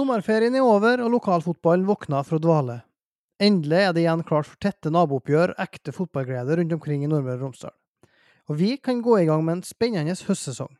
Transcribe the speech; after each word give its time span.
Sommerferien 0.00 0.54
er 0.56 0.64
over, 0.64 1.02
og 1.04 1.10
lokalfotballen 1.12 1.84
våkner 1.84 2.24
fra 2.24 2.38
dvale. 2.40 2.78
Endelig 3.42 3.80
er 3.84 3.90
det 3.92 4.00
igjen 4.00 4.22
klart 4.24 4.46
for 4.48 4.56
tette 4.64 4.88
nabooppgjør, 4.88 5.50
ekte 5.60 5.92
fotballglede 5.92 6.54
rundt 6.56 6.72
omkring 6.72 7.02
i 7.04 7.08
Nordmøre 7.10 7.36
og 7.36 7.42
Romsdal. 7.44 7.74
Og 8.48 8.56
vi 8.56 8.70
kan 8.80 9.02
gå 9.04 9.18
i 9.18 9.26
gang 9.28 9.42
med 9.44 9.58
en 9.58 9.66
spennende 9.66 10.14
høstsesong. 10.24 10.70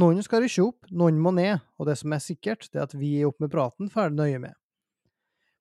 Noen 0.00 0.24
skal 0.24 0.46
rykke 0.46 0.64
opp, 0.64 0.88
noen 0.88 1.18
må 1.20 1.34
ned, 1.36 1.60
og 1.76 1.90
det 1.90 1.98
som 2.00 2.14
er 2.16 2.22
sikkert, 2.24 2.70
det 2.72 2.80
er 2.80 2.86
at 2.86 2.94
vi 2.96 3.10
er 3.18 3.28
opp 3.28 3.42
med 3.44 3.52
praten 3.52 3.90
ferdig 3.92 4.16
nøye 4.16 4.38
med. 4.46 4.54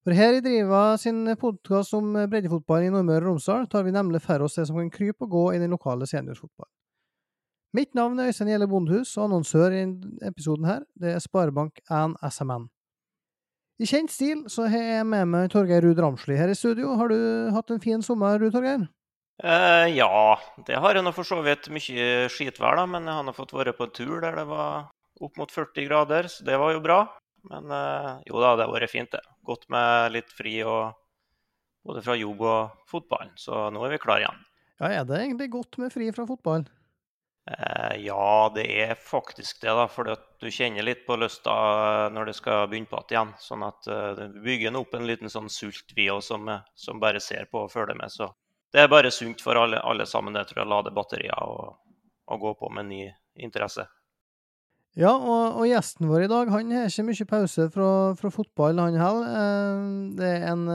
For 0.08 0.16
her 0.16 0.38
i 0.38 0.44
Driva 0.46 0.84
sin 1.02 1.26
podkast 1.42 1.98
om 1.98 2.14
breddefotball 2.32 2.86
i 2.86 2.94
Nordmøre 2.94 3.26
og 3.26 3.34
Romsdal 3.34 3.68
tar 3.72 3.84
vi 3.84 3.92
nemlig 3.98 4.22
for 4.24 4.46
oss 4.48 4.56
det 4.62 4.70
som 4.70 4.80
kan 4.80 4.94
krype 4.94 5.28
og 5.28 5.36
gå 5.36 5.44
i 5.58 5.60
den 5.60 5.76
lokale 5.76 6.08
seniorfotballen. 6.08 6.72
Mitt 7.76 7.92
navn 8.00 8.16
er 8.22 8.32
Øystein 8.32 8.54
Gjelle 8.54 8.70
Bondhus, 8.72 9.12
og 9.18 9.28
annonsør 9.28 9.76
i 9.76 9.84
episoden 10.30 10.72
her, 10.72 10.88
det 10.96 11.18
er 11.18 11.28
Sparebank1 11.28 12.16
SMN. 12.32 12.70
I 13.84 13.88
kjent 13.90 14.12
stil 14.14 14.46
så 14.48 14.70
har 14.72 14.80
jeg 14.80 15.06
med 15.12 15.28
meg 15.28 15.50
Torgeir 15.52 15.84
Ruud 15.84 15.98
Ramsli 16.00 16.38
her 16.40 16.48
i 16.48 16.56
studio. 16.56 16.94
Har 16.96 17.12
du 17.12 17.18
hatt 17.52 17.72
en 17.74 17.82
fin 17.84 18.04
sommer, 18.06 18.38
Ruud 18.40 18.54
Torgeir? 18.56 18.86
Eh, 19.44 19.88
ja, 19.98 20.38
det 20.64 20.78
har 20.80 20.96
jeg 20.96 21.04
nå 21.04 21.12
for 21.12 21.28
så 21.28 21.42
vidt. 21.44 21.68
Mye 21.74 22.30
skitvær, 22.32 22.78
da. 22.80 22.86
Men 22.88 23.10
jeg 23.10 23.18
har 23.18 23.26
nå 23.28 23.34
fått 23.36 23.52
være 23.52 23.74
på 23.76 23.90
en 23.90 23.96
tur 23.98 24.22
der 24.24 24.38
det 24.40 24.46
var 24.48 24.88
opp 25.24 25.42
mot 25.42 25.52
40 25.52 25.90
grader, 25.90 26.30
så 26.32 26.48
det 26.48 26.56
var 26.62 26.72
jo 26.72 26.84
bra. 26.86 27.02
Men 27.52 27.68
eh, 27.76 28.10
jo 28.30 28.40
da, 28.40 28.54
det 28.56 28.70
har 28.70 28.72
vært 28.72 28.94
fint, 28.94 29.12
det. 29.12 29.24
Godt 29.44 29.68
med 29.74 30.16
litt 30.16 30.32
fri 30.32 30.62
og 30.64 30.96
både 31.84 32.06
fra 32.06 32.16
jobb 32.16 32.48
og 32.48 32.88
fotballen. 32.88 33.36
Så 33.36 33.66
nå 33.74 33.84
er 33.84 33.98
vi 33.98 34.04
klare 34.06 34.24
igjen. 34.24 34.40
Ja, 34.80 34.94
er 34.94 35.04
det 35.10 35.20
egentlig 35.26 35.50
godt 35.58 35.76
med 35.84 35.92
fri 35.92 36.08
fra 36.16 36.24
fotballen? 36.30 36.72
Eh, 37.52 37.96
ja, 38.06 38.52
det 38.56 38.84
er 38.84 38.96
faktisk 38.96 39.62
det, 39.62 39.74
da. 39.76 39.88
For 39.92 40.08
du 40.40 40.52
kjenner 40.52 40.86
litt 40.86 41.04
på 41.08 41.18
lysta 41.20 41.54
når 42.14 42.32
det 42.32 42.36
skal 42.38 42.68
begynne 42.72 42.92
på 42.92 43.02
igjen. 43.10 43.34
Sånn 43.42 43.66
at 43.68 43.90
uh, 43.92 44.14
du 44.16 44.40
bygger 44.46 44.78
opp 44.80 44.96
en 44.96 45.08
liten 45.10 45.32
sånn 45.32 45.52
sult, 45.52 45.92
vi 45.96 46.08
òg, 46.12 46.24
som, 46.24 46.48
som, 46.76 47.02
bare 47.04 47.24
ser 47.24 47.50
på 47.52 47.66
og 47.66 47.74
følger 47.74 48.00
med. 48.00 48.14
Så 48.14 48.30
det 48.74 48.86
er 48.86 48.92
bare 48.92 49.12
sunt 49.14 49.44
for 49.44 49.60
alle, 49.60 49.82
alle 49.84 50.08
sammen, 50.10 50.38
det 50.38 50.48
tror 50.50 50.64
jeg, 50.64 50.72
lade 50.72 50.96
batterier 50.96 51.44
og, 51.44 51.76
og 52.32 52.48
gå 52.48 52.56
på 52.62 52.72
med 52.78 52.90
ny 52.90 53.04
interesse. 53.44 53.86
Ja, 54.96 55.12
og, 55.18 55.58
og, 55.58 55.66
gjesten 55.66 56.06
vår 56.06 56.28
i 56.28 56.30
dag 56.30 56.52
han 56.54 56.72
har 56.72 56.86
ikke 56.86 57.08
mye 57.08 57.26
pause 57.26 57.66
fra, 57.74 57.92
fra 58.18 58.30
fotball, 58.34 58.80
han 58.80 58.98
heller. 59.02 59.38
Eh, 59.42 59.86
det 60.20 60.34
er 60.38 60.52
en 60.52 60.68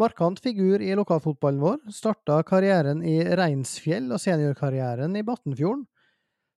Markant 0.00 0.40
figur 0.40 0.80
i 0.80 0.94
lokalfotballen 0.96 1.60
vår. 1.60 1.80
Starta 1.92 2.38
karrieren 2.48 3.02
i 3.04 3.18
Reinsfjell 3.36 4.06
og 4.14 4.22
seniorkarrieren 4.22 5.18
i 5.20 5.24
Batnfjorden. 5.26 5.84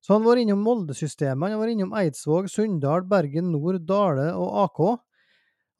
Så 0.05 0.14
han 0.14 0.23
var 0.23 0.38
innom 0.38 0.61
Molde-systemet, 0.61 1.52
han 1.52 1.59
var 1.59 1.72
innom 1.72 1.95
Eidsvåg, 1.97 2.45
Sunndal, 2.53 3.03
Bergen 3.09 3.50
Nord, 3.52 3.81
Dale 3.89 4.30
og 4.38 4.59
AK. 4.61 4.81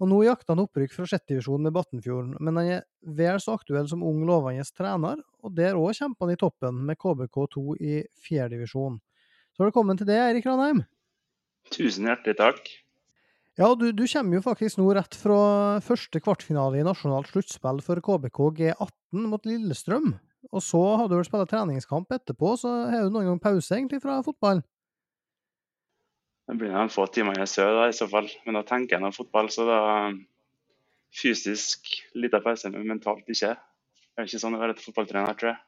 Og 0.02 0.10
nå 0.12 0.24
jakter 0.26 0.52
han 0.52 0.64
opprykk 0.66 0.96
fra 0.98 1.06
sjettedivisjon 1.08 1.64
med 1.64 1.76
Batnfjorden, 1.78 2.34
men 2.44 2.60
han 2.60 2.72
er 2.74 2.82
vel 3.16 3.38
så 3.40 3.56
aktuell 3.56 3.88
som 3.88 4.04
ung, 4.04 4.26
lovende 4.28 4.66
trener, 4.76 5.22
og 5.46 5.54
der 5.56 5.78
òg 5.80 5.94
kjemper 5.96 6.26
han 6.26 6.36
i 6.36 6.42
toppen 6.42 6.82
med 6.90 7.00
KBK2 7.00 7.78
i 7.78 8.00
fjerdedivisjon. 8.26 8.98
Så 9.56 9.64
velkommen 9.64 10.02
til 10.02 10.10
det, 10.10 10.18
Eirik 10.20 10.50
Ranheim. 10.50 10.84
Tusen 11.72 12.10
hjertelig 12.10 12.36
takk. 12.42 12.74
Ja, 13.56 13.70
du, 13.80 13.88
du, 13.96 14.04
kommer 14.12 14.36
jo 14.36 14.44
faktisk 14.44 14.80
nå 14.82 14.90
rett 14.98 15.16
fra 15.16 15.80
første 15.84 16.20
kvartfinale 16.20 16.82
i 16.82 16.84
nasjonalt 16.84 17.30
sluttspill 17.32 17.80
for 17.86 18.02
KBK 18.04 18.40
G18 18.58 19.28
mot 19.32 19.48
Lillestrøm. 19.48 20.10
Og 20.52 20.64
så 20.64 20.82
har 21.00 21.08
du 21.08 21.16
vel 21.16 21.28
spilt 21.28 21.50
treningskamp 21.54 22.12
etterpå, 22.12 22.52
så 22.60 22.74
har 22.92 23.08
du 23.08 23.14
noen 23.14 23.32
gang 23.32 23.40
pause 23.42 23.78
egentlig 23.78 24.02
fra 24.04 24.20
fotballen? 24.26 24.66
Det 26.46 26.58
blir 26.60 26.76
noen 26.76 26.92
få 26.94 27.08
timer 27.10 27.40
i 27.42 27.48
sør 27.50 27.72
da, 27.80 27.88
i 27.90 27.96
så 27.96 28.10
fall. 28.12 28.28
Men 28.46 28.60
da 28.60 28.66
tenker 28.68 28.98
jeg 28.98 29.06
nå 29.06 29.14
fotball, 29.16 29.48
så 29.50 29.66
da 29.66 29.80
fysisk 31.16 31.96
liten 32.14 32.44
pause, 32.44 32.70
men 32.76 32.86
mentalt 32.92 33.24
ikke. 33.32 33.56
Det 33.56 34.20
er 34.20 34.28
ikke 34.28 34.44
sånn 34.44 34.60
å 34.60 34.62
være 34.62 34.76
et 34.76 34.84
fotballtrener, 34.84 35.40
tror 35.40 35.54
jeg. 35.54 35.62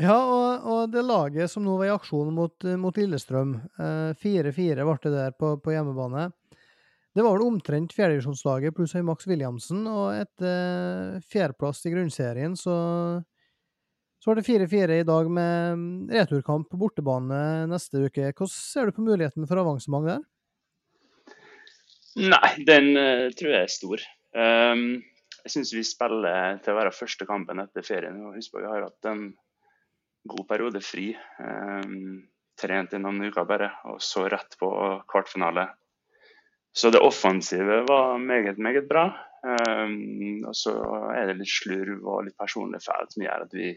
Ja, 0.00 0.14
og, 0.16 0.64
og, 0.64 0.92
det 0.92 1.02
laget 1.04 1.50
som 1.52 1.64
nå 1.66 1.74
var 1.76 1.90
i 1.90 1.92
aksjon 1.92 2.32
mot, 2.32 2.64
mot 2.80 2.96
Lillestrøm, 2.96 3.58
4-4 4.22 4.80
eh, 4.80 4.86
ble 4.86 4.96
det 5.04 5.12
der 5.12 5.34
på, 5.36 5.56
på, 5.60 5.74
hjemmebane. 5.74 6.30
Det 7.12 7.20
var 7.20 7.36
vel 7.36 7.44
omtrent 7.44 7.92
fjerdedivisjonslaget 7.92 8.72
pluss 8.76 8.94
Max 9.04 9.28
Williamsen, 9.28 9.84
og 9.84 10.14
etter 10.16 10.48
eh, 11.18 11.20
fjerdeplass 11.28 11.84
i 11.84 11.92
grunnserien 11.92 12.56
så, 12.56 12.76
så 14.16 14.30
var 14.30 14.40
det 14.40 14.48
4-4 14.48 15.02
i 15.02 15.08
dag 15.08 15.28
med 15.28 16.08
returkamp 16.16 16.70
på 16.72 16.80
bortebane 16.80 17.68
neste 17.68 18.06
uke. 18.06 18.32
Hvordan 18.32 18.54
ser 18.56 18.88
du 18.88 18.96
på 18.96 19.04
muligheten 19.04 19.48
for 19.50 19.60
avansement 19.60 20.08
der? 20.08 20.24
Nei, 22.16 22.48
den 22.68 22.92
uh, 22.96 23.28
tror 23.36 23.54
jeg 23.54 23.64
er 23.64 23.72
stor. 23.72 24.02
Um, 24.36 25.00
jeg 25.42 25.54
syns 25.54 25.72
vi 25.74 25.84
spiller 25.86 26.58
til 26.62 26.74
å 26.74 26.78
være 26.78 26.92
første 26.94 27.26
kampen 27.28 27.60
etter 27.62 27.84
ferien. 27.86 28.20
og 28.24 28.36
Husk 28.36 28.52
på 28.52 28.60
vi 28.60 28.68
har 28.68 28.84
hatt 28.84 29.08
en 29.10 29.30
god 30.28 30.48
periode 30.48 30.80
fri. 30.84 31.10
Um, 31.38 32.22
trent 32.58 32.94
i 32.94 33.00
noen 33.00 33.24
uker 33.26 33.46
bare, 33.48 33.70
og 33.90 34.02
så 34.02 34.26
rett 34.30 34.56
på 34.60 34.70
kvartfinale. 35.08 35.66
Så 36.72 36.90
det 36.92 37.02
offensive 37.04 37.82
var 37.88 38.18
meget, 38.18 38.58
meget 38.58 38.88
bra. 38.88 39.08
Um, 39.42 40.44
og 40.46 40.54
så 40.56 40.72
er 41.12 41.28
det 41.28 41.40
litt 41.40 41.50
slurv 41.50 42.04
og 42.06 42.26
litt 42.28 42.38
personlig 42.38 42.80
feil 42.84 43.08
som 43.10 43.24
gjør 43.24 43.46
at 43.46 43.56
vi 43.56 43.72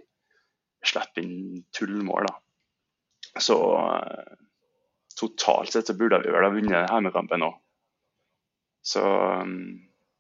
slipper 0.86 1.24
inn 1.24 1.64
tullmål. 1.76 2.30
da. 2.30 3.40
Så 3.42 3.58
uh, 3.58 4.36
totalt 5.20 5.74
sett 5.74 5.90
så 5.90 5.98
burde 5.98 6.22
vi 6.24 6.34
vel 6.34 6.46
ha 6.46 6.52
vunnet 6.54 6.92
hjemmekampen 6.92 7.48
òg. 7.48 7.62
Så 8.86 9.02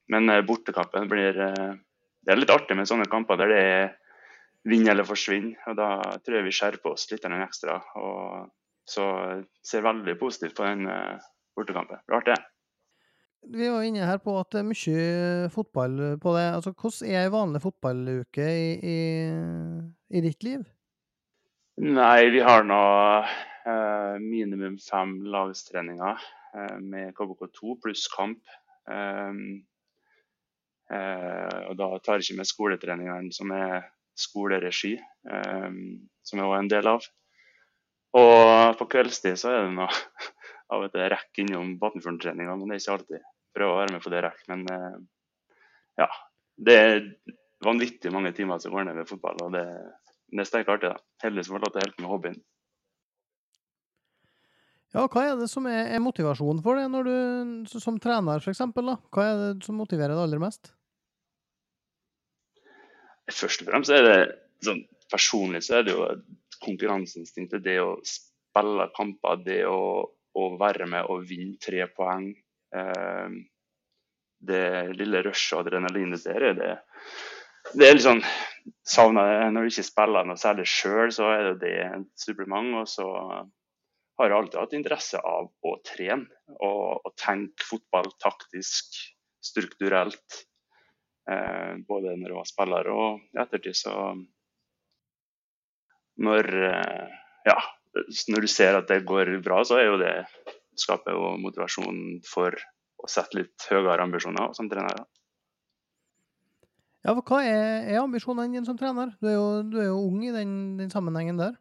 Men 0.09 0.29
bortekampen 0.47 1.07
blir 1.09 1.35
Det 1.37 2.31
er 2.33 2.39
litt 2.39 2.49
artig 2.49 2.73
med 2.77 2.87
sånne 2.89 3.05
kamper 3.05 3.37
der 3.37 3.51
det 3.51 3.59
er 3.61 3.91
vinne 4.65 4.91
eller 4.93 5.07
forsvinne. 5.07 5.55
Og 5.69 5.77
da 5.79 5.89
tror 6.25 6.39
jeg 6.39 6.47
vi 6.47 6.55
skjerper 6.57 6.95
oss 6.95 7.07
litt 7.11 7.25
ekstra. 7.25 7.79
Og 8.01 8.51
så 8.89 9.05
ser 9.65 9.85
veldig 9.85 10.17
positivt 10.19 10.57
på 10.57 10.67
den 10.67 10.89
bortekampen. 11.55 12.03
Rart 12.11 12.25
Det. 12.25 12.41
Vi 13.53 13.67
var 13.69 13.83
inne 13.85 14.07
her 14.09 14.17
på 14.17 14.33
at 14.39 14.49
det 14.53 14.61
er 14.61 14.65
mye 14.65 15.49
fotball 15.53 15.99
på 16.21 16.33
det. 16.33 16.45
Altså, 16.57 16.71
hvordan 16.73 17.11
er 17.11 17.19
ei 17.21 17.33
vanlig 17.33 17.61
fotballuke 17.61 18.41
i, 18.41 18.71
i, 18.81 18.99
i, 20.09 20.21
ditt 20.25 20.43
liv? 20.43 20.63
Nei, 21.77 22.29
vi 22.33 22.41
har 22.41 22.65
nå 22.65 22.81
eh, 23.21 24.15
minimum 24.23 24.79
fem 24.81 25.19
lagstreninger 25.29 26.25
eh, 26.57 26.77
med 26.81 27.13
KBK2 27.17 27.77
pluss 27.83 28.07
kamp. 28.09 28.41
Eh, 28.89 29.35
og 31.65 31.73
da 31.77 31.87
tar 31.99 32.17
jeg 32.17 32.25
ikke 32.25 32.39
med 32.39 32.49
skoletreningene 32.49 33.33
som 33.33 33.53
er 33.53 33.85
skoleregi, 34.15 34.95
um, 35.27 35.79
som 36.25 36.41
jeg 36.41 36.51
var 36.51 36.61
en 36.61 36.71
del 36.71 36.89
av. 36.89 37.05
Og 38.15 38.77
på 38.79 38.87
kveldstid 38.93 39.39
så 39.39 39.51
er 39.51 39.65
det 39.65 39.75
noe 39.75 39.89
av 40.73 40.85
og 40.85 40.93
til 40.93 41.09
rekk 41.11 41.43
innom 41.43 41.75
Batnfjorden-treninga, 41.81 42.55
men 42.55 42.71
det 42.71 42.77
er 42.77 42.83
ikke 42.83 42.97
alltid. 42.97 43.27
Prøver 43.55 43.73
å 43.73 43.81
være 43.81 43.95
med 43.95 44.03
på 44.03 44.13
det 44.13 44.23
rekk. 44.25 44.41
Men 44.51 44.65
uh, 44.71 44.97
ja. 46.01 46.09
Det 46.55 46.75
er 46.79 46.99
vanvittig 47.65 48.13
mange 48.15 48.31
timer 48.35 48.61
som 48.63 48.71
går 48.71 48.87
ned 48.87 48.95
ved 49.01 49.09
fotball, 49.09 49.41
og 49.43 49.55
det, 49.55 49.65
det 50.31 50.43
er 50.43 50.47
sterkt 50.47 50.71
artig. 50.71 50.93
da. 50.93 51.01
Heldigvis 51.25 51.49
får 51.51 51.57
jeg 51.57 51.65
lov 51.65 51.73
til 51.73 51.81
å 51.81 51.83
hjelpe 51.83 52.03
med 52.05 52.13
hobbyen. 52.13 52.37
Ja, 54.95 55.03
hva 55.11 55.25
er 55.27 55.35
det 55.35 55.49
som 55.51 55.65
er, 55.67 55.89
er 55.91 55.99
motivasjonen 55.99 56.61
for 56.63 56.79
det, 56.79 56.85
når 56.93 57.09
du 57.09 57.73
som 57.81 57.99
trener 57.99 58.39
f.eks.? 58.39 58.61
Hva 58.71 59.25
er 59.27 59.41
det 59.41 59.67
som 59.67 59.75
motiverer 59.75 60.15
deg 60.15 60.23
aller 60.23 60.39
mest? 60.39 60.71
Først 63.31 63.63
og 63.63 63.71
fremst 63.71 63.93
er 63.93 64.05
det 64.05 64.19
sånn, 64.65 64.83
personlig 65.11 65.63
så 65.65 65.79
er 65.79 65.87
det 65.87 65.95
jo 65.95 66.07
konkurranseinstinktet. 66.65 67.63
Det 67.65 67.79
å 67.81 67.95
spille 68.05 68.89
kamper, 68.95 69.41
det 69.45 69.63
å, 69.69 69.79
å 70.05 70.45
være 70.59 70.87
med 70.89 71.09
og 71.11 71.25
vinne 71.29 71.57
tre 71.61 71.87
poeng. 71.95 72.29
Eh, 72.75 73.37
det 74.45 74.65
lille 74.93 75.23
rushet 75.25 75.55
og 75.57 75.63
adrenalinet 75.63 76.25
der, 76.27 76.51
det, 76.53 76.71
det 77.73 77.87
er 77.87 77.95
litt 77.95 78.03
sånn 78.05 78.21
savna 78.85 79.23
Når 79.53 79.65
du 79.65 79.71
ikke 79.71 79.85
spiller 79.87 80.27
noe 80.27 80.37
særlig 80.37 80.65
sjøl, 80.69 81.13
så 81.13 81.29
er 81.33 81.47
det 81.47 81.55
det 81.63 81.75
et 81.85 82.09
supplement. 82.21 82.81
Og 82.81 82.89
så 82.89 83.07
har 84.19 84.31
jeg 84.31 84.37
alltid 84.37 84.59
hatt 84.61 84.75
interesse 84.77 85.21
av 85.21 85.49
å 85.49 85.75
trene 85.85 86.27
og, 86.55 87.01
og 87.01 87.15
tenke 87.19 87.65
fotball 87.67 88.11
taktisk, 88.21 88.99
strukturelt. 89.43 90.45
Eh, 91.25 91.73
både 91.87 92.13
når 92.19 92.29
jeg 92.29 92.37
var 92.37 92.49
spiller 92.49 92.89
og 92.93 93.23
i 93.33 93.41
ettertid. 93.41 93.77
Så 93.77 93.93
når, 96.21 96.51
eh, 96.69 97.15
ja, 97.49 97.57
når 98.29 98.45
du 98.45 98.47
ser 98.51 98.77
at 98.77 98.87
det 98.91 99.05
går 99.09 99.33
bra, 99.43 99.63
så 99.65 99.79
er 99.79 99.89
jo 99.89 99.97
det 100.01 100.15
skaper 100.77 101.15
jo 101.15 101.35
motivasjon 101.41 102.21
for 102.27 102.55
å 103.01 103.09
sette 103.09 103.39
litt 103.39 103.67
høyere 103.71 104.03
ambisjoner 104.03 104.53
som 104.57 104.69
trener. 104.69 105.05
Ja, 107.05 107.13
for 107.13 107.21
Hva 107.21 107.43
er, 107.45 107.85
er 107.93 108.01
ambisjonene 108.01 108.49
dine 108.53 108.65
som 108.65 108.77
trener? 108.77 109.13
Du 109.21 109.29
er 109.29 109.37
jo, 109.37 109.47
du 109.69 109.77
er 109.81 109.89
jo 109.91 109.99
ung 110.07 110.23
i 110.25 110.33
den, 110.33 110.77
den, 110.79 110.89
sammenhengen 110.93 111.37
der. 111.37 111.53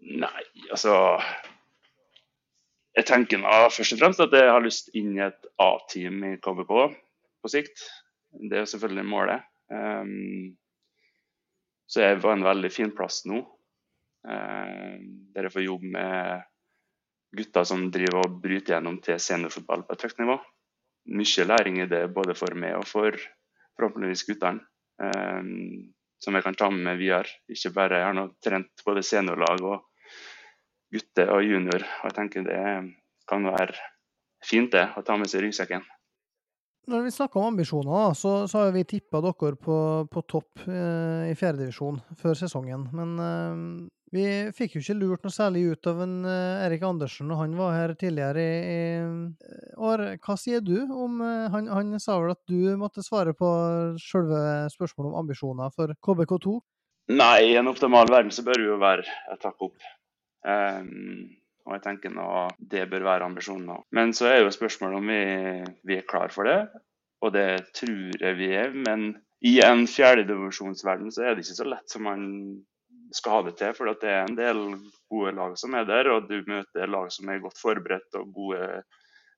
Nei, 0.00 0.42
altså 0.70 0.94
Jeg 3.00 3.06
tenker 3.08 3.40
nå 3.40 3.52
først 3.72 3.94
og 3.94 4.00
fremst 4.02 4.20
at 4.20 4.34
jeg 4.36 4.48
har 4.52 4.60
lyst 4.60 4.90
inn 4.98 5.14
i 5.16 5.22
et 5.24 5.46
A-team 5.62 6.18
i 6.28 6.34
KBK 6.42 6.72
på 7.40 7.48
sikt. 7.48 7.86
Det 8.28 8.58
er 8.60 8.66
selvfølgelig 8.68 9.04
målet. 9.08 9.46
Um, 9.72 10.50
så 11.88 12.02
jeg 12.02 12.18
er 12.18 12.20
på 12.20 12.32
en 12.34 12.44
veldig 12.44 12.70
fin 12.74 12.92
plass 12.92 13.22
nå. 13.30 13.40
Uh, 14.28 15.00
der 15.32 15.48
jeg 15.48 15.54
får 15.54 15.64
jobbe 15.64 15.92
med 15.94 16.44
gutter 17.40 17.64
som 17.70 17.86
driver 17.94 18.26
og 18.26 18.36
bryter 18.42 18.74
gjennom 18.74 19.00
til 19.00 19.22
seniorfotball 19.22 19.86
på 19.88 19.96
et 19.96 20.04
høyt 20.04 20.20
nivå. 20.20 20.36
Mye 21.16 21.48
læring 21.48 21.80
i 21.80 21.88
det 21.88 22.02
både 22.12 22.36
for 22.36 22.52
meg 22.52 22.76
og 22.82 22.84
for 22.90 23.16
forhåpentligvis 23.80 24.26
guttene. 24.28 24.66
Um, 25.00 25.88
som 26.20 26.36
jeg 26.36 26.44
kan 26.44 26.58
ta 26.58 26.68
med 26.68 26.84
meg 26.84 27.00
videre. 27.00 27.32
Ikke 27.48 27.72
bare 27.80 28.02
jeg 28.02 28.10
har 28.10 28.18
nå 28.18 28.28
trent 28.44 28.84
både 28.84 29.06
seniorlag 29.08 29.64
og 29.64 29.86
gutte 30.92 31.26
og 31.30 31.44
junior. 31.46 31.86
Og 32.00 32.10
jeg 32.10 32.16
tenker 32.18 32.46
det 32.46 32.60
kan 33.30 33.46
være 33.46 33.78
fint 34.44 34.72
det, 34.74 34.88
å 34.96 35.04
ta 35.06 35.16
med 35.20 35.30
seg 35.30 35.44
ryggsekken. 35.44 35.84
Når 36.90 37.04
vi 37.04 37.12
snakker 37.14 37.38
om 37.38 37.52
ambisjoner, 37.52 38.14
så, 38.18 38.32
så 38.50 38.64
har 38.64 38.72
vi 38.74 38.86
tippa 38.88 39.20
dere 39.22 39.54
på, 39.54 39.76
på 40.10 40.22
topp 40.26 40.64
eh, 40.64 41.28
i 41.30 41.36
fjerdedivisjon 41.38 42.00
før 42.18 42.38
sesongen. 42.40 42.88
Men 42.96 43.12
eh, 43.20 43.90
vi 44.10 44.24
fikk 44.56 44.74
jo 44.74 44.82
ikke 44.82 44.96
lurt 44.98 45.26
noe 45.26 45.34
særlig 45.34 45.62
ut 45.70 45.86
av 45.86 46.00
en 46.02 46.16
eh, 46.26 46.64
Erik 46.64 46.82
Andersen 46.88 47.28
når 47.30 47.42
han 47.44 47.54
var 47.60 47.76
her 47.76 47.92
tidligere 48.00 48.42
i, 48.42 48.56
i 48.72 48.80
eh, 48.98 49.76
år. 49.78 50.02
Hva 50.24 50.34
sier 50.40 50.64
du 50.66 50.80
om 50.82 51.20
eh, 51.22 51.46
han, 51.52 51.68
han, 51.70 51.94
sa 52.02 52.16
vel 52.18 52.34
at 52.34 52.42
du 52.50 52.72
måtte 52.80 53.04
svare 53.06 53.36
på 53.38 53.50
selve 54.02 54.42
spørsmålet 54.74 55.12
om 55.12 55.20
ambisjoner 55.22 55.70
for 55.76 55.94
KBK2? 56.02 56.56
Nei, 57.14 57.52
i 57.52 57.56
en 57.60 57.70
optimal 57.70 58.10
verden 58.10 58.34
så 58.34 58.42
bør 58.46 58.58
det 58.58 58.66
jo 58.66 58.82
være 58.82 59.06
et 59.30 59.46
hakk 59.46 59.68
opp. 59.68 59.78
Um, 60.46 61.28
og 61.68 61.76
jeg 61.76 61.82
tenker 61.84 62.12
nå 62.14 62.28
det 62.72 62.86
bør 62.90 63.04
være 63.06 63.26
ambisjonen 63.28 63.66
nå. 63.68 63.76
Men 63.96 64.14
så 64.16 64.30
er 64.30 64.40
jo 64.40 64.54
spørsmålet 64.54 65.00
om 65.00 65.10
vi, 65.12 65.24
vi 65.86 65.98
er 65.98 66.08
klar 66.08 66.32
for 66.34 66.48
det, 66.48 66.60
og 67.20 67.34
det 67.36 67.50
tror 67.76 68.22
jeg 68.24 68.38
vi 68.38 68.48
er. 68.56 68.72
Men 68.74 69.12
i 69.46 69.58
en 69.64 69.86
fjerdedivisjonsverden 69.88 71.12
så 71.14 71.24
er 71.24 71.36
det 71.36 71.44
ikke 71.44 71.60
så 71.60 71.68
lett 71.68 71.92
som 71.92 72.06
man 72.08 72.24
skal 73.14 73.36
ha 73.36 73.44
det 73.48 73.54
til. 73.60 73.76
For 73.76 73.92
det 73.92 74.08
er 74.08 74.24
en 74.24 74.38
del 74.38 74.64
gode 75.10 75.34
lag 75.36 75.54
som 75.60 75.76
er 75.76 75.86
der, 75.88 76.10
og 76.14 76.28
du 76.30 76.40
møter 76.48 76.90
lag 76.90 77.12
som 77.12 77.30
er 77.30 77.42
godt 77.44 77.60
forberedt 77.60 78.18
og 78.20 78.34
gode 78.34 78.82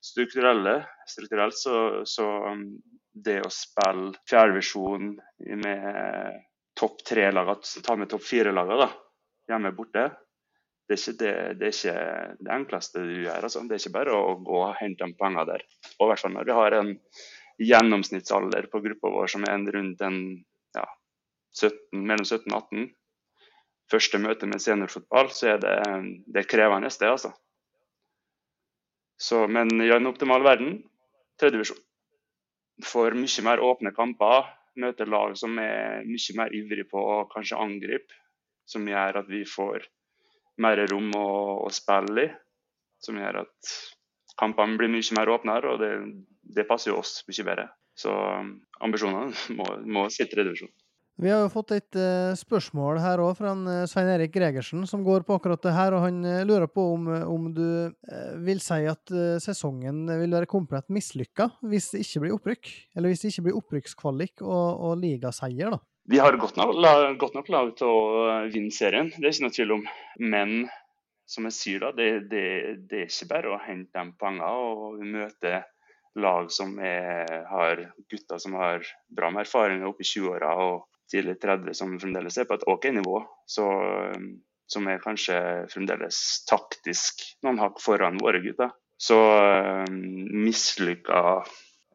strukturelle. 0.02 0.80
Strukturelt 1.10 1.58
så, 1.58 1.76
så 2.08 2.28
um, 2.48 2.66
det 3.12 3.40
å 3.44 3.52
spille 3.52 4.14
fjerdedivisjon 4.30 5.14
med 5.62 6.42
topp 6.78 7.02
tre-lag, 7.06 7.52
ta 7.84 7.96
med 7.98 8.10
topp 8.10 8.24
fire-lagene 8.24 8.88
hjemme 9.50 9.72
borte, 9.76 10.06
det 10.90 10.96
er, 10.98 11.16
det, 11.18 11.32
det 11.60 11.68
er 11.68 11.76
ikke 11.76 11.98
det, 12.38 12.50
enkleste 12.52 13.04
du 13.04 13.12
gjør. 13.22 13.44
Altså. 13.46 13.62
Det 13.68 13.76
er 13.76 13.82
ikke 13.82 13.98
bare 13.98 14.16
å 14.16 14.34
gå 14.44 14.58
og 14.64 14.74
hente 14.80 15.06
de 15.06 15.18
pengene 15.18 15.46
der. 15.48 15.64
Og 15.98 16.06
i 16.06 16.10
hvert 16.10 16.22
fall 16.22 16.34
når 16.34 16.48
vi 16.48 16.56
har 16.58 16.78
en 16.78 16.90
gjennomsnittsalder 17.62 18.66
på 18.72 18.80
gruppa 18.84 19.12
vår 19.14 19.30
som 19.30 19.46
er 19.48 19.70
rundt 19.76 20.02
en, 20.04 20.18
ja, 20.76 20.86
17, 21.54 21.78
mellom 22.00 22.26
17 22.26 22.48
og 22.50 22.58
18. 22.58 22.90
Første 23.92 24.20
møte 24.22 24.48
med 24.48 24.62
seniorfotball, 24.64 25.30
så 25.36 25.54
er 25.54 25.62
det, 25.62 25.76
det 26.32 26.42
er 26.42 26.48
krevende, 26.48 26.88
det. 26.88 27.08
altså. 27.10 27.32
Så, 29.20 29.44
men 29.46 29.70
i 29.84 29.90
en 29.92 30.08
optimal 30.08 30.42
verden, 30.42 30.80
tredjevisjon. 31.40 31.78
Får 32.82 33.14
mye 33.14 33.44
mer 33.46 33.62
åpne 33.62 33.92
kamper. 33.94 34.48
Møter 34.80 35.06
lag 35.12 35.34
som 35.36 35.58
er 35.60 36.06
mye 36.08 36.36
mer 36.38 36.54
ivrig 36.56 36.86
på 36.90 36.98
å 36.98 37.18
kanskje 37.30 37.60
angripe. 37.60 38.16
Som 38.66 38.88
gjør 38.88 39.20
at 39.20 39.28
vi 39.28 39.42
får 39.46 39.84
mer 40.60 40.82
rom 40.90 41.10
å, 41.16 41.28
å, 41.66 41.70
spille 41.72 42.26
i. 42.26 42.30
Som 43.02 43.18
gjør 43.18 43.42
at 43.42 43.72
kampene 44.38 44.78
blir 44.78 44.92
mye 44.92 45.16
mer 45.18 45.32
åpnere, 45.32 45.72
og 45.72 45.80
det, 45.82 45.92
det 46.56 46.68
passer 46.68 46.92
jo 46.92 47.00
oss 47.00 47.20
mye 47.28 47.46
bedre. 47.48 47.66
Så 47.98 48.12
um, 48.12 48.54
ambisjonene 48.84 49.32
må, 49.58 49.66
må 49.84 50.06
sitte 50.12 50.38
i 50.38 50.44
divisjon. 50.44 50.72
Vi 51.20 51.28
har 51.28 51.42
jo 51.44 51.50
fått 51.52 51.74
et 51.76 51.98
uh, 52.00 52.32
spørsmål 52.38 52.98
her 53.02 53.20
òg 53.20 53.34
fra 53.36 53.50
en, 53.52 53.66
uh, 53.68 53.82
Svein 53.90 54.08
Erik 54.14 54.32
Gregersen 54.34 54.86
som 54.88 55.04
går 55.04 55.26
på 55.28 55.36
akkurat 55.36 55.60
det 55.62 55.74
her. 55.76 55.92
og 55.92 56.06
Han 56.06 56.22
uh, 56.24 56.40
lurer 56.48 56.70
på 56.72 56.86
om, 56.94 57.10
om 57.28 57.50
du 57.52 57.66
vil 58.42 58.62
si 58.64 58.80
at 58.88 59.12
sesongen 59.42 60.06
vil 60.08 60.32
være 60.32 60.48
komplett 60.50 60.88
mislykka 60.92 61.50
hvis 61.68 61.90
det 61.92 62.02
ikke 62.06 62.24
blir 62.24 62.36
opprykk? 62.38 62.72
Eller 62.96 63.12
hvis 63.12 63.22
det 63.22 63.32
ikke 63.32 63.46
blir 63.48 63.58
opprykkskvalik 63.60 64.44
og, 64.46 64.68
og 64.88 64.96
ligaseier, 65.02 65.76
da? 65.76 65.82
Vi 66.12 66.18
har 66.18 66.36
godt 66.36 66.56
nok, 66.56 66.74
godt 67.16 67.34
nok 67.34 67.46
lag 67.48 67.68
til 67.78 67.88
å 67.88 68.00
vinne 68.52 68.74
serien, 68.74 69.06
det 69.16 69.24
er 69.24 69.32
ikke 69.32 69.44
noe 69.46 69.54
tvil 69.56 69.70
om. 69.78 69.84
Men 70.20 70.50
som 71.24 71.46
jeg 71.48 71.54
sier, 71.56 71.84
da, 71.86 71.92
det, 71.96 72.08
det, 72.28 72.42
det 72.90 72.98
er 72.98 73.06
ikke 73.06 73.28
bare 73.30 73.54
å 73.54 73.60
hente 73.64 73.96
de 73.96 74.12
poengene. 74.20 74.50
Og 74.52 74.98
vi 74.98 75.08
møter 75.14 75.62
lag 76.20 76.50
som 76.52 76.74
er, 76.84 77.32
har 77.48 77.80
gutter 78.12 78.42
som 78.44 78.58
har 78.60 78.84
bra 79.08 79.30
med 79.32 79.46
erfaringer 79.46 79.88
oppe 79.88 80.04
i 80.04 80.10
20-åra 80.10 80.50
og 80.66 80.82
tidlig 81.08 81.38
30 81.40 81.78
som 81.80 81.96
fremdeles 82.02 82.36
er 82.36 82.50
på 82.50 82.60
et 82.60 82.68
OK 82.68 82.90
nivå. 82.98 83.22
Så, 83.48 83.70
som 84.68 84.92
er 84.92 85.00
kanskje 85.00 85.38
fremdeles 85.72 86.20
taktisk 86.50 87.24
noen 87.40 87.62
hakk 87.62 87.80
foran 87.80 88.20
våre 88.20 88.44
gutter. 88.44 88.76
Så 89.00 89.16
øh, 89.16 89.88
mislykka 90.44 91.24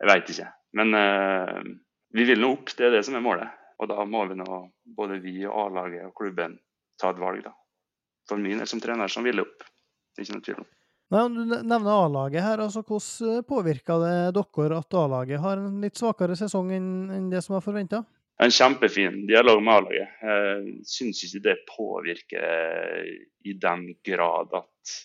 Jeg 0.02 0.10
veit 0.10 0.34
ikke. 0.34 0.50
Men 0.82 0.98
øh, 1.04 1.64
vi 2.18 2.26
vil 2.34 2.42
nå 2.42 2.54
opp, 2.58 2.74
det 2.74 2.90
er 2.90 2.98
det 2.98 3.06
som 3.06 3.22
er 3.22 3.26
målet. 3.30 3.54
Og 3.78 3.90
da 3.92 4.06
må 4.10 4.24
vi 4.30 4.38
nå, 4.40 4.62
både 4.98 5.20
vi 5.22 5.38
og 5.46 5.68
A-laget 5.68 6.08
og 6.08 6.16
klubben, 6.18 6.58
ta 6.98 7.12
et 7.14 7.22
valg, 7.22 7.44
da. 7.46 7.54
For 8.28 8.42
min 8.42 8.60
del 8.60 8.68
som 8.70 8.82
trener 8.84 9.12
som 9.12 9.26
vil 9.28 9.44
opp. 9.44 9.62
Det 10.16 10.24
er 10.24 10.26
ikke 10.26 10.38
noe 10.38 10.46
tvil 10.48 10.60
om. 10.64 10.68
Nei, 11.14 11.24
Du 11.32 11.44
nevner 11.64 11.94
A-laget 11.94 12.44
her. 12.44 12.60
altså 12.60 12.82
Hvordan 12.84 13.44
påvirker 13.48 14.02
det 14.04 14.16
dere 14.36 14.80
at 14.82 14.98
A-laget 15.00 15.40
har 15.40 15.62
en 15.62 15.82
litt 15.82 15.96
svakere 15.96 16.36
sesong 16.36 16.74
enn 16.76 17.30
det 17.32 17.44
som 17.46 17.56
var 17.56 17.64
forventa? 17.64 18.04
En 18.44 18.52
kjempefin 18.54 19.24
dialog 19.30 19.64
med 19.64 19.74
A-laget. 19.74 20.18
Jeg 20.22 20.74
syns 20.86 21.24
ikke 21.26 21.44
det 21.46 21.56
påvirker 21.70 23.08
i 23.46 23.54
den 23.58 23.88
grad 24.06 24.52
at 24.60 24.98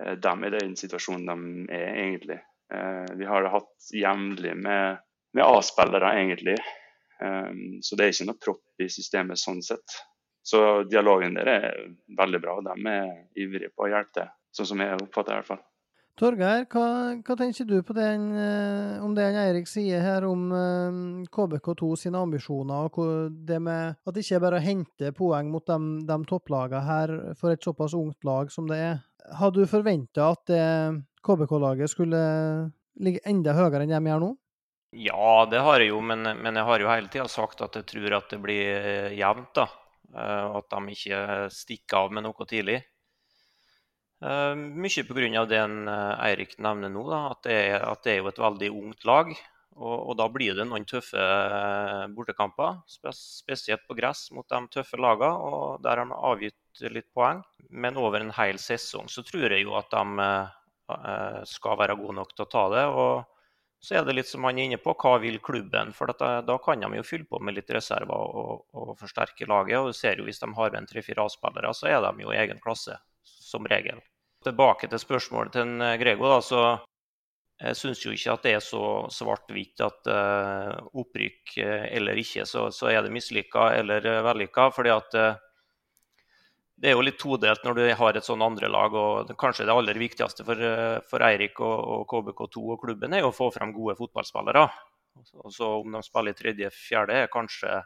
eh, 0.00 0.16
de 0.16 0.32
er 0.32 0.54
i 0.56 0.64
den 0.64 0.74
situasjonen 0.78 1.28
de 1.28 1.76
er, 1.76 1.92
egentlig. 2.06 2.40
Eh, 2.72 3.12
vi 3.20 3.28
har 3.28 3.44
det 3.44 3.52
hatt 3.52 3.92
jevnlig 3.94 4.56
med, 4.56 4.98
med 5.36 5.44
A-spillere, 5.44 6.16
egentlig. 6.16 6.56
Um, 7.22 7.78
så 7.80 7.96
det 7.96 8.04
er 8.04 8.12
ikke 8.12 8.28
noe 8.28 8.42
propp 8.42 8.84
i 8.84 8.90
systemet 8.92 9.40
sånn 9.40 9.62
sett. 9.64 10.00
Så 10.46 10.58
dialogen 10.86 11.38
der 11.38 11.48
er 11.50 11.70
veldig 12.18 12.42
bra. 12.42 12.58
og 12.58 12.66
De 12.68 12.92
er 12.92 13.08
ivrige 13.42 13.72
på 13.74 13.86
å 13.86 13.90
hjelpe 13.90 14.20
til, 14.20 14.28
sånn 14.54 14.68
som 14.72 14.84
jeg 14.84 15.00
oppfatter 15.00 15.32
det 15.32 15.38
i 15.38 15.40
hvert 15.40 15.50
fall. 15.54 15.64
Torgeir, 16.16 16.62
hva, 16.72 16.84
hva, 17.20 17.34
tenker 17.36 17.66
du 17.68 17.74
på 17.84 17.92
den, 17.92 18.30
eh, 18.40 19.02
om 19.04 19.12
det 19.12 19.26
Eirik 19.36 19.66
sier 19.68 20.00
her 20.00 20.24
om 20.24 20.46
eh, 20.48 21.26
KBK2 21.28 21.90
sine 22.00 22.22
ambisjoner, 22.24 22.88
og 22.88 23.34
det 23.44 23.58
med 23.60 23.98
at 24.00 24.16
det 24.16 24.24
ikke 24.24 24.38
er 24.38 24.44
bare 24.46 24.60
å 24.62 24.64
hente 24.64 25.12
poeng 25.18 25.50
mot 25.52 25.66
de, 25.68 25.76
de 26.08 26.18
topplagene 26.30 26.80
her 26.86 27.12
for 27.36 27.52
et 27.52 27.68
såpass 27.68 27.92
ungt 27.98 28.24
lag 28.24 28.48
som 28.54 28.70
det 28.70 28.80
er? 28.80 29.04
Hadde 29.36 29.60
du 29.60 29.68
forventa 29.68 30.30
at 30.32 30.54
KBK-laget 31.26 31.92
skulle 31.92 32.22
ligge 33.02 33.20
enda 33.28 33.52
høyere 33.58 33.84
enn 33.84 33.92
de 33.92 34.12
gjør 34.14 34.22
nå? 34.22 34.32
Ja, 34.94 35.46
det 35.50 35.58
har 35.58 35.82
jeg 35.82 35.90
jo, 35.90 35.98
men, 36.00 36.22
men 36.22 36.56
jeg 36.56 36.66
har 36.68 36.82
jo 36.82 36.90
hele 36.90 37.10
tida 37.10 37.26
sagt 37.28 37.62
at 37.64 37.74
jeg 37.74 37.88
tror 37.90 38.14
at 38.20 38.30
det 38.30 38.38
blir 38.42 38.68
eh, 38.76 39.16
jevnt. 39.18 39.50
da, 39.58 39.66
eh, 40.14 40.58
at 40.60 40.70
de 40.70 40.94
ikke 40.94 41.22
stikker 41.50 42.04
av 42.04 42.14
med 42.14 42.26
noe 42.26 42.46
tidlig. 42.46 42.82
Uh, 44.16 44.54
mye 44.56 45.02
pga. 45.04 45.42
det 45.44 45.58
Eirik 45.60 46.54
nevner 46.56 46.88
nå, 46.88 47.02
da, 47.10 47.18
at 47.34 47.42
det, 47.44 47.56
er, 47.66 47.82
at 47.84 48.00
det 48.06 48.14
er 48.14 48.22
jo 48.22 48.30
et 48.30 48.40
veldig 48.40 48.70
ungt 48.72 49.04
lag. 49.04 49.34
Og, 49.76 49.96
og, 49.98 50.14
da 50.16 50.30
blir 50.32 50.54
det 50.56 50.64
noen 50.64 50.86
tøffe 50.88 51.20
bortekamper, 52.16 52.78
spesielt 52.88 53.84
på 53.84 53.96
gress 53.98 54.30
mot 54.32 54.48
de 54.48 54.62
tøffe 54.72 54.96
lagene. 54.96 55.36
Og 55.50 55.82
der 55.84 56.00
har 56.00 56.08
de 56.08 56.16
avgitt 56.30 56.86
litt 56.94 57.10
poeng. 57.12 57.42
Men 57.68 58.00
over 58.00 58.22
en 58.24 58.32
hel 58.38 58.56
sesong 58.62 59.10
så 59.12 59.26
tror 59.26 59.52
jeg 59.52 59.66
jo 59.66 59.76
at 59.76 59.92
de 59.92 60.30
skal 61.50 61.76
være 61.76 61.98
gode 62.00 62.16
nok 62.22 62.32
til 62.32 62.46
å 62.46 62.52
ta 62.54 62.68
det. 62.72 62.86
og 62.88 63.35
så 63.80 63.98
er 63.98 64.06
det 64.06 64.16
litt 64.16 64.28
som 64.28 64.44
han 64.48 64.58
er 64.58 64.66
inne 64.66 64.78
på, 64.82 64.94
hva 64.98 65.16
vil 65.22 65.38
klubben? 65.44 65.92
For 65.94 66.10
dette, 66.10 66.30
da 66.48 66.56
kan 66.62 66.82
de 66.82 66.98
jo 66.98 67.06
fylle 67.06 67.28
på 67.28 67.40
med 67.44 67.58
litt 67.58 67.70
reserver 67.74 68.16
og, 68.16 68.66
og, 68.74 68.96
forsterke 69.00 69.48
laget. 69.48 69.78
Og 69.78 69.92
du 69.92 69.96
ser 69.98 70.18
jo 70.18 70.26
hvis 70.26 70.42
de 70.42 70.50
har 70.56 70.74
med 70.74 70.88
tre-fire 70.90 71.26
A-spillere, 71.26 71.72
så 71.76 71.90
er 71.92 72.00
de 72.02 72.24
jo 72.24 72.34
i 72.34 72.40
egen 72.40 72.60
klasse, 72.62 72.96
som 73.22 73.68
regel. 73.68 74.00
Tilbake 74.46 74.88
til 74.90 75.02
spørsmålet 75.02 75.54
til 75.54 75.66
en 75.66 75.88
Grego. 76.00 76.28
da, 76.32 76.40
så 76.42 76.62
jeg 77.56 77.76
syns 77.78 78.02
jo 78.04 78.12
ikke 78.12 78.34
at 78.34 78.42
det 78.44 78.52
er 78.52 78.64
så 78.64 78.82
svart-hvitt 79.12 79.80
at 79.84 80.10
uh, 80.12 80.76
opprykk 80.92 81.54
eller 81.64 82.18
ikke, 82.20 82.44
så, 82.44 82.66
så, 82.68 82.90
er 82.92 83.00
det 83.04 83.14
mislykka 83.14 83.70
eller 83.78 84.04
vellykka. 84.26 84.68
fordi 84.76 84.92
at 84.92 85.16
uh, 85.16 85.38
det 86.76 86.90
er 86.90 86.96
jo 86.96 87.04
litt 87.04 87.16
todelt 87.20 87.64
når 87.64 87.78
du 87.78 87.84
har 87.98 88.16
et 88.18 88.26
sånn 88.26 88.44
andre 88.44 88.68
lag. 88.68 88.92
og 88.92 89.32
Kanskje 89.40 89.64
det 89.64 89.72
aller 89.72 89.96
viktigste 89.96 90.44
for, 90.44 90.60
eh, 90.60 91.00
for 91.08 91.24
Eirik 91.24 91.60
og, 91.64 91.76
og, 91.80 92.02
KBK2 92.10 92.64
og 92.74 92.80
klubben 92.82 93.16
er 93.16 93.24
å 93.24 93.32
få 93.34 93.48
frem 93.54 93.72
gode 93.72 93.96
fotballspillere. 93.96 94.66
Og 95.40 95.52
så 95.52 95.68
Om 95.80 95.96
de 95.96 96.02
spiller 96.04 96.34
i 96.34 96.36
tredje-fjerde, 96.36 97.22
er 97.22 97.32
kanskje 97.32 97.80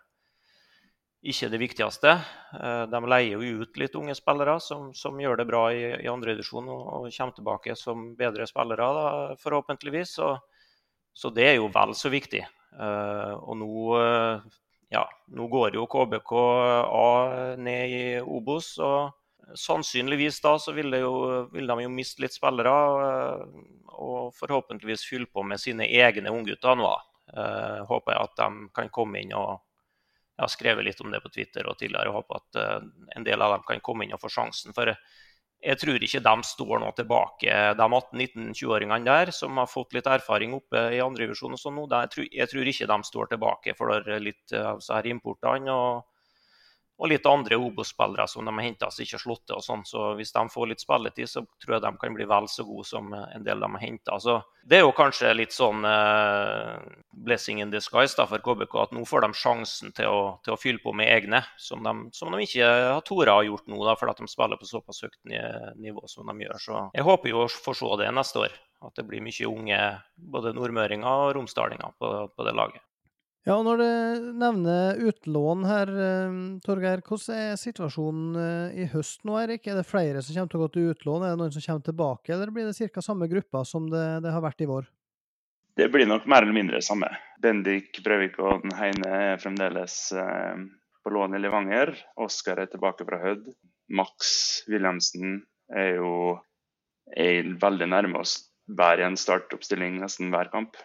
ikke 1.23 1.51
det 1.53 1.61
viktigste. 1.63 2.17
Eh, 2.59 2.85
de 2.91 3.01
leier 3.07 3.39
jo 3.39 3.63
ut 3.63 3.79
litt 3.79 3.95
unge 3.95 4.17
spillere 4.19 4.59
som, 4.59 4.91
som 4.93 5.21
gjør 5.21 5.39
det 5.39 5.47
bra 5.47 5.69
i, 5.71 5.85
i 6.03 6.11
andredivisjon 6.11 6.67
og, 6.67 6.87
og 6.97 7.11
kommer 7.15 7.37
tilbake 7.37 7.77
som 7.79 8.17
bedre 8.19 8.49
spillere, 8.51 8.91
da, 8.97 9.37
forhåpentligvis. 9.39 10.17
Så, 10.19 10.33
så, 11.15 11.31
det 11.31 11.47
er 11.47 11.61
jo 11.61 11.71
vel 11.71 11.95
så 11.95 12.11
viktig. 12.11 12.43
Uh, 12.71 13.35
og 13.51 13.57
nå, 13.59 13.71
ja, 14.91 15.05
nå 15.37 15.47
går 15.51 15.79
jo 15.79 15.87
KBK 15.91 16.33
A 16.37 17.09
ned 17.59 17.95
i 17.95 18.05
Obos. 18.21 18.73
og 18.79 19.55
Sannsynligvis 19.59 20.41
da 20.43 20.57
så 20.63 20.75
vil, 20.75 20.95
jo, 20.99 21.15
vil 21.51 21.71
de 21.71 21.85
jo 21.85 21.93
miste 21.93 22.23
litt 22.23 22.35
spillere, 22.35 22.71
uh, 22.71 23.65
og 24.01 24.35
forhåpentligvis 24.39 25.07
fylle 25.07 25.31
på 25.31 25.43
med 25.47 25.61
sine 25.63 25.87
egne 25.87 26.33
unggutter 26.33 26.79
nå. 26.79 26.91
håper 27.87 28.11
jeg 28.13 28.27
at 28.27 28.33
de 28.41 28.69
kan 28.75 28.89
komme 28.91 29.21
inn 29.21 29.31
og 29.39 29.61
jeg 30.41 30.43
har 30.43 30.51
skrevet 30.51 30.87
litt 30.87 31.01
om 31.05 31.11
det 31.13 31.21
på 31.21 31.29
Twitter 31.29 31.67
og 31.69 31.77
tidligere 31.79 32.09
og 32.09 32.23
håper 32.23 32.39
at 32.39 32.59
uh, 32.59 32.87
en 33.13 33.27
del 33.27 33.43
av 33.45 33.53
dem 33.53 33.65
kan 33.69 33.83
komme 33.85 34.07
inn 34.07 34.15
og 34.17 34.23
få 34.23 34.31
sjansen. 34.33 34.73
For 34.73 34.89
jeg 35.61 35.81
tror 35.81 36.05
ikke 36.05 36.23
de 36.25 36.35
står 36.49 36.81
nå 36.81 36.91
tilbake, 36.97 37.57
de 37.77 37.87
18-19-20-åringene 37.87 39.05
der 39.05 39.33
som 39.37 39.59
har 39.61 39.69
fått 39.69 39.93
litt 39.97 40.09
erfaring 40.09 40.55
oppe 40.57 40.87
i 40.97 41.03
andredivisjon 41.05 41.57
og 41.57 41.61
sånn. 41.61 41.83
Jeg 41.85 42.13
tror, 42.15 42.29
jeg 42.41 42.53
tror 42.53 42.71
ikke 42.73 42.89
de 42.93 42.99
står 43.11 43.33
tilbake 43.35 43.77
for 43.77 44.09
litt 44.25 44.57
av 44.57 44.81
disse 44.81 45.03
importene. 45.13 45.75
og 45.75 46.10
og 47.01 47.09
litt 47.09 47.25
andre 47.27 47.57
Obos-spillere 47.57 48.27
som 48.29 48.45
de 48.45 48.53
har 48.53 48.67
henta 48.67 48.91
som 48.93 49.03
ikke 49.03 49.17
har 49.17 49.23
slått 49.23 49.47
til. 49.49 49.57
og 49.57 49.65
sånn, 49.65 49.85
så 49.89 50.13
Hvis 50.19 50.33
de 50.35 50.43
får 50.53 50.67
litt 50.69 50.83
spilletid, 50.83 51.29
så 51.29 51.43
tror 51.63 51.77
jeg 51.77 51.85
de 51.87 51.93
kan 52.03 52.17
bli 52.17 52.27
vel 52.29 52.49
så 52.53 52.65
gode 52.69 52.85
som 52.85 53.15
en 53.15 53.45
del 53.47 53.61
de 53.61 53.71
har 53.73 53.81
henta. 53.81 54.19
Det 54.69 54.77
er 54.77 54.85
jo 54.85 54.93
kanskje 54.93 55.33
litt 55.33 55.57
sånn 55.57 55.81
uh, 55.89 56.77
blessing 57.25 57.63
in 57.65 57.73
disguise 57.73 58.19
da, 58.19 58.27
for 58.29 58.45
KBK 58.45 58.77
at 58.83 58.93
nå 58.93 59.07
får 59.09 59.25
de 59.25 59.33
sjansen 59.33 59.95
til 59.97 60.13
å, 60.13 60.21
til 60.45 60.53
å 60.53 60.61
fylle 60.61 60.85
på 60.85 60.93
med 60.93 61.09
egne, 61.09 61.41
som 61.57 61.81
de, 61.83 61.95
som 62.13 62.37
de 62.37 62.45
ikke 62.45 62.69
har 62.69 63.01
tort 63.09 63.33
å 63.33 63.41
gjort 63.49 63.67
nå, 63.67 63.81
da, 63.87 63.97
fordi 63.97 64.21
de 64.21 64.29
spiller 64.29 64.61
på 64.61 64.69
såpass 64.69 65.01
høyt 65.07 65.17
nivå 65.81 66.05
som 66.05 66.29
de 66.29 66.45
gjør. 66.45 66.61
Så 66.61 66.85
jeg 66.93 67.09
håper 67.09 67.33
jo 67.33 67.47
å 67.47 67.49
få 67.49 67.77
se 67.81 67.97
det 68.03 68.13
neste 68.13 68.45
år. 68.45 68.61
At 68.85 68.97
det 68.97 69.09
blir 69.09 69.25
mye 69.25 69.49
unge 69.49 69.81
både 70.33 70.55
nordmøringer 70.57 71.27
og 71.27 71.35
romsdalinger 71.37 71.97
på, 72.01 72.15
på 72.37 72.47
det 72.47 72.57
laget. 72.57 72.85
Ja, 73.49 73.55
og 73.57 73.65
Når 73.65 73.81
du 73.81 74.25
nevner 74.37 74.99
utlån 75.01 75.63
her, 75.65 75.89
eh, 75.89 76.33
Torgeir, 76.61 77.01
hvordan 77.01 77.39
er 77.41 77.57
situasjonen 77.57 78.37
eh, 78.37 78.83
i 78.83 78.89
høst 78.93 79.25
nå, 79.25 79.39
Erik? 79.41 79.65
Er 79.65 79.79
det 79.81 79.89
flere 79.89 80.21
som 80.21 80.37
kommer 80.37 80.51
til 80.53 80.61
å 80.61 80.65
gå 80.67 80.69
til 80.75 80.91
utlån, 80.93 81.25
er 81.25 81.33
det 81.33 81.41
noen 81.41 81.55
som 81.55 81.65
kommer 81.65 81.87
tilbake, 81.87 82.35
eller 82.35 82.53
blir 82.53 82.69
det 82.69 82.91
ca. 82.93 83.01
samme 83.01 83.31
gruppa 83.33 83.65
som 83.65 83.89
det, 83.89 84.05
det, 84.27 84.35
har 84.35 84.45
vært 84.45 84.61
i 84.61 84.69
vår? 84.69 84.91
Det 85.81 85.89
blir 85.89 86.05
nok 86.11 86.29
mer 86.29 86.45
eller 86.45 86.59
mindre 86.59 86.83
samme. 86.85 87.09
Bendik 87.41 88.03
Brøvik 88.05 88.37
og 88.45 88.67
Den 88.67 88.77
Heine 88.77 89.15
er 89.17 89.41
fremdeles 89.41 89.97
eh, 90.13 90.61
på 91.01 91.15
lån 91.17 91.39
i 91.39 91.41
Levanger. 91.41 91.95
Oskar 92.21 92.61
er 92.61 92.69
tilbake 92.69 93.09
fra 93.09 93.23
Hødd. 93.25 93.49
Max 93.89 94.67
Wilhelmsen 94.69 95.41
er 95.73 95.97
jo 95.97 96.13
er 97.17 97.55
veldig 97.57 97.89
nærme 97.89 98.21
oss 98.21 98.37
hver 98.69 99.01
en 99.03 99.17
startoppstilling 99.19 99.97
nesten 100.05 100.29
hver 100.31 100.53
kamp 100.53 100.77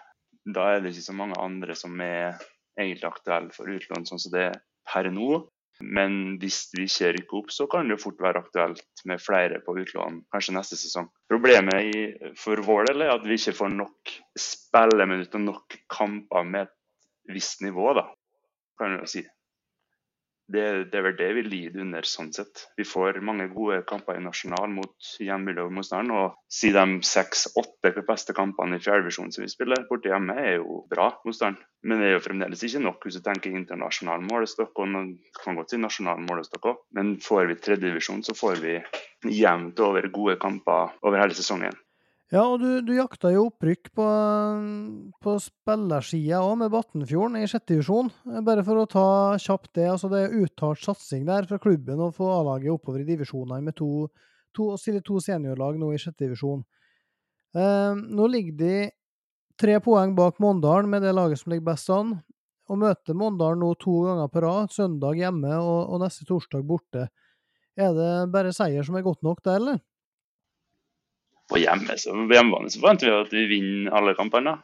da 0.46 0.70
er 0.76 0.84
det 0.84 0.94
ikke 0.94 1.10
så 1.10 1.18
mange 1.18 1.40
andre 1.42 1.76
som 1.78 2.00
er 2.04 2.38
egentlig 2.80 3.08
aktuelle 3.10 3.54
for 3.56 3.72
utlån 3.72 4.08
sånn 4.08 4.22
som 4.22 4.34
det 4.34 4.48
er 4.52 4.58
per 4.86 5.10
nå. 5.14 5.46
Men 5.84 6.38
hvis 6.40 6.70
vi 6.72 6.86
ikke 6.88 7.10
rykker 7.18 7.40
opp, 7.42 7.50
så 7.52 7.66
kan 7.68 7.90
det 7.90 7.98
fort 8.00 8.22
være 8.24 8.40
aktuelt 8.46 9.02
med 9.10 9.20
flere 9.20 9.60
på 9.64 9.76
utlån 9.82 10.22
kanskje 10.32 10.56
neste 10.56 10.78
sesong. 10.80 11.10
Problemet 11.28 12.38
for 12.40 12.62
vår 12.64 12.92
del 12.92 13.04
er 13.04 13.12
at 13.18 13.26
vi 13.28 13.36
ikke 13.36 13.58
får 13.58 13.74
nok 13.76 14.14
spilleminutter 14.40 15.44
nok 15.44 15.76
kamper 15.92 16.48
med 16.48 16.70
et 16.70 17.36
visst 17.36 17.66
nivå, 17.66 17.90
da, 17.98 18.06
kan 18.80 18.94
vi 18.94 19.02
jo 19.02 19.10
si 19.10 19.26
det, 20.48 20.92
det, 20.92 20.98
er 21.00 21.06
vel 21.08 21.16
det 21.18 21.28
vi 21.38 21.44
lider 21.46 21.82
under 21.82 22.06
sånn 22.06 22.32
sett. 22.36 22.66
Vi 22.78 22.86
får 22.86 23.18
mange 23.26 23.48
gode 23.54 23.80
kamper 23.90 24.20
i 24.20 24.24
nasjonal 24.24 24.70
mot 24.70 25.10
hjemmelige 25.22 25.72
motstanderen. 25.74 26.14
Og 26.14 26.36
si 26.52 26.70
de 26.76 26.84
seks-åtte 27.06 27.94
beste 28.06 28.36
kampene 28.38 28.78
i 28.78 28.84
fjerdevisjonen 28.84 29.34
som 29.34 29.46
vi 29.46 29.50
spiller 29.52 29.88
borte 29.90 30.12
hjemme, 30.12 30.38
er 30.38 30.60
jo 30.60 30.84
bra 30.92 31.10
motstand. 31.26 31.62
Men 31.86 32.02
det 32.02 32.12
er 32.12 32.16
jo 32.18 32.26
fremdeles 32.28 32.62
ikke 32.66 32.84
nok 32.86 33.06
hvis 33.06 33.18
du 33.18 33.26
tenker 33.26 33.58
internasjonal 33.58 34.26
målestokk. 34.30 34.74
Og 34.84 34.92
man 34.94 35.16
kan 35.42 35.58
godt 35.58 35.74
si 35.74 35.82
nasjonal 35.82 36.22
målestokk 36.28 36.70
òg. 36.74 36.84
Men 36.98 37.16
får 37.26 37.50
vi 37.50 37.60
tredjedivisjon, 37.62 38.22
så 38.26 38.38
får 38.38 38.62
vi 38.62 38.78
jevnt 39.34 39.82
over 39.82 40.12
gode 40.14 40.38
kamper 40.42 40.94
over 41.02 41.22
hele 41.24 41.38
sesongen. 41.38 41.74
Ja, 42.34 42.42
og 42.42 42.58
du, 42.58 42.80
du 42.82 42.96
jakta 42.96 43.30
jo 43.36 43.44
opprykk 43.52 43.92
på, 43.94 44.06
på 45.22 45.34
spillersida 45.44 46.40
òg, 46.42 46.56
med 46.64 46.72
Batnfjorden 46.74 47.38
i 47.38 47.46
sjette 47.50 47.76
divisjon. 47.76 48.10
Bare 48.48 48.64
for 48.66 48.82
å 48.82 48.88
ta 48.90 49.10
kjapt 49.42 49.76
det. 49.78 49.86
altså 49.92 50.10
Det 50.10 50.24
er 50.24 50.38
uttalt 50.42 50.82
satsing 50.82 51.28
der 51.28 51.46
fra 51.46 51.60
klubben 51.62 52.02
å 52.02 52.10
få 52.16 52.32
A-laget 52.40 52.74
oppover 52.74 53.04
i 53.04 53.08
divisjonene 53.12 53.62
med 53.68 53.78
to, 53.78 54.08
to, 54.58 54.72
to 55.06 55.22
seniorlag 55.22 55.78
nå 55.78 55.92
i 55.94 56.02
sjette 56.02 56.26
divisjon. 56.26 56.66
Eh, 57.54 57.94
nå 57.94 58.30
ligger 58.34 58.58
de 58.58 58.76
tre 59.62 59.78
poeng 59.86 60.18
bak 60.18 60.42
Måndalen 60.42 60.90
med 60.90 61.06
det 61.06 61.14
laget 61.14 61.44
som 61.44 61.54
ligger 61.54 61.70
best 61.70 61.94
an. 61.94 62.18
Og 62.66 62.82
møter 62.82 63.14
Måndalen 63.14 63.62
nå 63.62 63.76
to 63.78 64.00
ganger 64.08 64.34
på 64.34 64.42
rad, 64.42 64.74
søndag 64.74 65.22
hjemme 65.22 65.60
og, 65.62 65.94
og 65.94 66.02
neste 66.02 66.26
torsdag 66.26 66.66
borte. 66.66 67.06
Er 67.78 67.94
det 67.94 68.14
bare 68.34 68.56
seier 68.56 68.82
som 68.88 68.98
er 68.98 69.06
godt 69.06 69.22
nok 69.22 69.46
der, 69.46 69.62
eller? 69.62 69.86
På 71.52 71.60
hjemme, 71.62 71.98
så 71.98 72.14
på 72.16 72.36
hjemmebane 72.36 72.72
så 72.72 72.82
forventer 72.82 73.10
vi 73.10 73.18
at 73.18 73.36
vi 73.36 73.44
vinner 73.50 73.98
alle 73.98 74.16
kampene. 74.18 74.58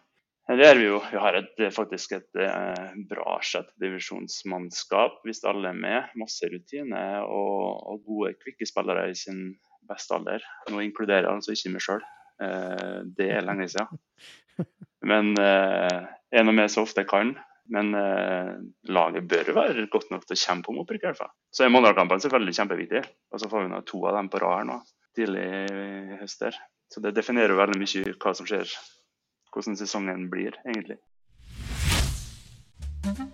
Det 0.51 0.65
gjør 0.65 0.79
vi 0.79 0.87
jo. 0.87 0.97
Vi 1.11 1.19
har 1.21 1.37
et, 1.37 1.59
faktisk 1.71 2.15
et 2.17 2.39
eh, 2.43 2.95
bra 3.07 3.37
sjettedivisjonsmannskap 3.45 5.21
hvis 5.27 5.43
alle 5.47 5.69
er 5.69 5.77
med. 5.77 6.09
Masse 6.19 6.49
rutine 6.51 7.03
og, 7.23 7.61
og, 7.85 8.01
gode, 8.07 8.33
kvikke 8.41 8.67
spillere 8.67 9.05
i 9.11 9.15
sin 9.15 9.53
beste 9.87 10.17
alder. 10.17 10.43
Nå 10.71 10.81
inkluderer 10.83 11.29
jeg 11.29 11.37
altså 11.37 11.55
ikke 11.55 11.75
meg 11.75 11.85
sjøl. 11.85 12.03
Eh, 12.43 12.97
det 13.15 13.29
er 13.37 13.47
lenge 13.47 13.69
siden. 13.71 14.01
Men 15.07 15.31
jeg 15.39 16.41
er 16.41 16.45
nå 16.45 16.53
med 16.53 16.69
så 16.73 16.83
ofte 16.83 17.05
jeg 17.05 17.09
kan. 17.13 17.31
Men 17.71 17.93
eh, 17.95 18.55
laget 18.91 19.29
bør 19.31 19.53
være 19.55 19.87
godt 19.93 20.09
nok 20.11 20.25
til 20.25 20.35
å 20.35 20.41
kjempe 20.41 20.73
om 20.73 20.81
opprykk. 20.81 21.05
i 21.05 21.09
hvert 21.11 21.21
fall. 21.21 21.31
Så 21.53 21.63
er 21.63 21.71
Mandal-kampen 21.71 22.23
selvfølgelig 22.23 22.57
kjempeviktig. 22.57 23.05
Og 23.31 23.39
så 23.39 23.49
får 23.51 23.63
vi 23.63 23.71
nå 23.71 23.79
to 23.87 24.01
av 24.09 24.17
dem 24.17 24.31
på 24.33 24.41
rad 24.43 24.57
her 24.59 24.67
nå 24.73 24.81
tidlig 25.17 25.45
i 25.45 26.19
høst 26.21 26.43
der. 26.43 26.57
Så 26.91 27.03
det 27.03 27.15
definerer 27.15 27.55
veldig 27.55 27.79
mye 27.79 28.17
hva 28.19 28.35
som 28.35 28.47
skjer, 28.49 28.67
hvordan 29.53 29.79
sesongen 29.79 30.27
blir, 30.31 30.57
egentlig. 30.67 30.99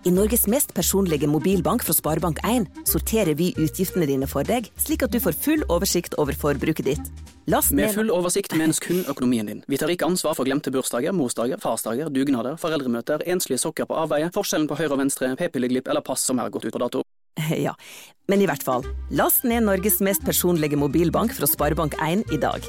I 0.08 0.12
Norges 0.12 0.46
mest 0.48 0.72
personlige 0.76 1.28
mobilbank 1.28 1.84
fra 1.84 1.94
Sparebank1 1.94 2.68
sorterer 2.88 3.36
vi 3.36 3.50
utgiftene 3.60 4.08
dine 4.08 4.30
for 4.30 4.48
deg, 4.48 4.70
slik 4.80 5.04
at 5.04 5.12
du 5.12 5.20
får 5.20 5.36
full 5.36 5.66
oversikt 5.74 6.16
over 6.22 6.38
forbruket 6.38 6.88
ditt. 6.88 7.10
Last 7.52 7.74
Med 7.76 7.94
full 7.96 8.12
oversikt 8.12 8.56
menes 8.60 8.80
kun 8.84 9.04
økonomien 9.08 9.48
din. 9.48 9.62
Vi 9.68 9.80
tar 9.80 9.92
ikke 9.92 10.08
ansvar 10.08 10.36
for 10.36 10.48
glemte 10.48 10.72
bursdager, 10.72 11.16
morsdager, 11.16 11.60
farsdager, 11.64 12.12
dugnader, 12.12 12.56
foreldremøter, 12.60 13.24
enslige 13.28 13.62
sokker 13.64 13.88
på 13.88 14.00
avveie, 14.00 14.32
forskjellen 14.36 14.68
på 14.68 14.80
høyre 14.80 14.96
og 14.96 15.04
venstre, 15.04 15.36
p-pilleglipp 15.40 15.88
eller 15.88 16.04
pass 16.04 16.24
som 16.28 16.40
er 16.40 16.52
gått 16.52 16.68
ut 16.68 16.76
på 16.76 16.84
dato. 16.84 17.04
Ja, 17.68 17.76
men 18.28 18.42
i 18.42 18.48
hvert 18.50 18.64
fall. 18.66 18.86
Last 19.14 19.46
ned 19.48 19.66
Norges 19.68 20.00
mest 20.04 20.26
personlige 20.26 20.80
mobilbank 20.80 21.36
fra 21.38 21.50
Sparebank1 21.50 22.26
i 22.34 22.40
dag. 22.42 22.66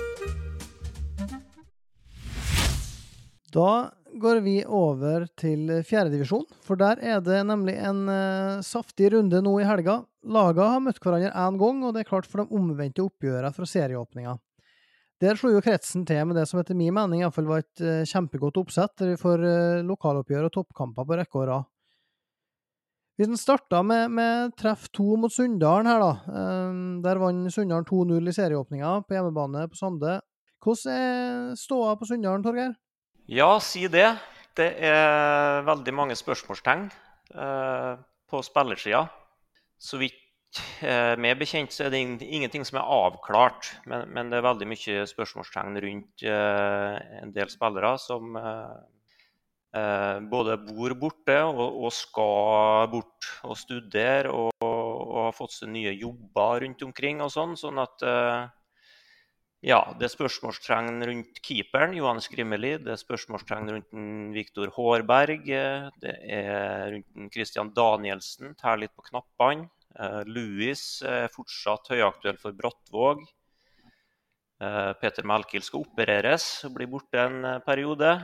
Da 3.54 3.70
går 4.18 4.40
vi 4.44 4.56
over 4.64 5.26
til 5.38 5.70
fjerdedivisjon, 5.86 6.44
for 6.64 6.80
der 6.80 7.00
er 7.00 7.22
det 7.24 7.38
nemlig 7.46 7.76
en 7.80 8.02
uh, 8.10 8.64
saftig 8.66 9.12
runde 9.14 9.40
nå 9.44 9.54
i 9.62 9.68
helga. 9.68 10.02
Lagene 10.28 10.74
har 10.74 10.82
møtt 10.84 11.00
hverandre 11.00 11.30
én 11.30 11.58
gang, 11.60 11.80
og 11.86 11.94
det 11.94 12.02
er 12.02 12.10
klart 12.10 12.28
for 12.28 12.42
de 12.42 12.58
omvendte 12.58 13.04
oppgjørene 13.04 13.54
fra 13.54 13.68
serieåpninga. 13.68 14.36
Der 15.22 15.38
slo 15.38 15.50
jo 15.50 15.62
kretsen 15.64 16.04
til 16.06 16.20
med 16.28 16.36
det 16.38 16.44
som 16.46 16.60
etter 16.60 16.76
min 16.78 16.94
mening 16.94 17.24
iallfall 17.24 17.48
var 17.48 17.64
et 17.64 17.82
uh, 17.82 18.04
kjempegodt 18.06 18.60
oppsett, 18.60 19.06
får 19.22 19.44
uh, 19.46 19.86
lokaloppgjør 19.86 20.50
og 20.50 20.54
toppkamper 20.58 21.08
på 21.08 21.20
rekke 21.22 21.40
og 21.40 21.48
rad. 21.52 21.68
Hvis 23.18 23.26
en 23.26 23.38
starta 23.40 23.80
med, 23.82 24.12
med, 24.14 24.52
treff 24.54 24.84
to 24.94 25.16
mot 25.18 25.32
Sunndalen 25.34 25.88
her, 25.90 25.98
da. 25.98 26.36
Um, 26.70 27.00
der 27.02 27.18
vant 27.18 27.50
Sunndalen 27.50 27.86
2-0 27.88 28.30
i 28.30 28.34
serieåpninga 28.36 28.92
på 29.08 29.16
hjemmebane 29.16 29.64
på 29.72 29.78
Sande. 29.78 30.20
Hvordan 30.62 30.92
er 30.94 31.56
ståa 31.58 31.96
på 31.98 32.06
Sunndalen, 32.06 32.44
Torgeir? 32.46 32.76
Ja, 33.26 33.56
si 33.58 33.88
det. 33.90 34.06
Det 34.54 34.68
er 34.86 35.66
veldig 35.66 35.94
mange 35.94 36.14
spørsmålstegn 36.18 36.86
eh, 37.34 37.98
på 38.30 38.42
spillersida. 38.46 39.02
Så 39.78 39.98
vidt 39.98 40.62
eh, 40.82 41.14
meg 41.18 41.38
bekjent 41.42 41.74
så 41.74 41.88
er 41.88 41.94
det 41.94 42.04
ingenting 42.22 42.66
som 42.66 42.78
er 42.78 42.86
avklart. 42.86 43.72
Men, 43.90 44.06
men 44.14 44.30
det 44.30 44.38
er 44.38 44.46
veldig 44.46 44.70
mye 44.70 45.06
spørsmålstegn 45.10 45.82
rundt 45.84 46.26
eh, 46.26 47.02
en 47.22 47.34
del 47.34 47.50
spillere 47.50 47.96
som 48.02 48.38
eh, 48.38 48.78
både 49.68 50.54
bor 50.64 50.94
borte 50.96 51.34
og, 51.44 51.58
og, 51.84 51.90
skal 51.92 52.86
bort 52.88 53.26
og 53.44 53.58
studere 53.60 54.30
og, 54.32 54.54
og, 54.64 55.26
har 55.26 55.34
fått 55.36 55.58
seg 55.58 55.68
nye 55.74 55.92
jobber 55.92 56.62
rundt 56.64 56.84
omkring 56.86 57.20
og 57.20 57.28
sånn. 57.34 57.52
Sånn 57.60 57.82
at 57.82 58.06
eh, 58.06 58.46
Ja, 59.68 59.80
det 59.98 60.06
er 60.06 60.14
spørsmålstegn 60.14 61.02
rundt 61.10 61.40
keeperen, 61.44 61.96
Johan 61.98 62.22
Skrimeli. 62.24 62.76
Det 62.80 62.94
er 62.94 63.00
spørsmålstegn 63.00 63.72
rundt 63.74 63.96
Viktor 64.36 64.72
Hårberg. 64.76 65.50
Det 66.00 66.14
er 66.16 66.94
rundt 66.94 67.34
Christian 67.34 67.74
Danielsen, 67.76 68.54
tær 68.56 68.80
litt 68.80 68.94
på 68.96 69.04
knappene. 69.10 69.68
Eh, 69.98 70.22
Louis 70.30 70.82
er 71.02 71.28
fortsatt 71.34 71.90
høyaktuell 71.90 72.38
for 72.40 72.54
Brattvåg. 72.56 73.24
Eh, 74.62 74.92
Peter 75.00 75.26
Melkild 75.26 75.66
skal 75.66 75.84
opereres 75.86 76.46
og 76.66 76.76
blir 76.76 76.90
borte 76.90 77.22
en 77.22 77.44
eh, 77.44 77.62
periode. 77.66 78.14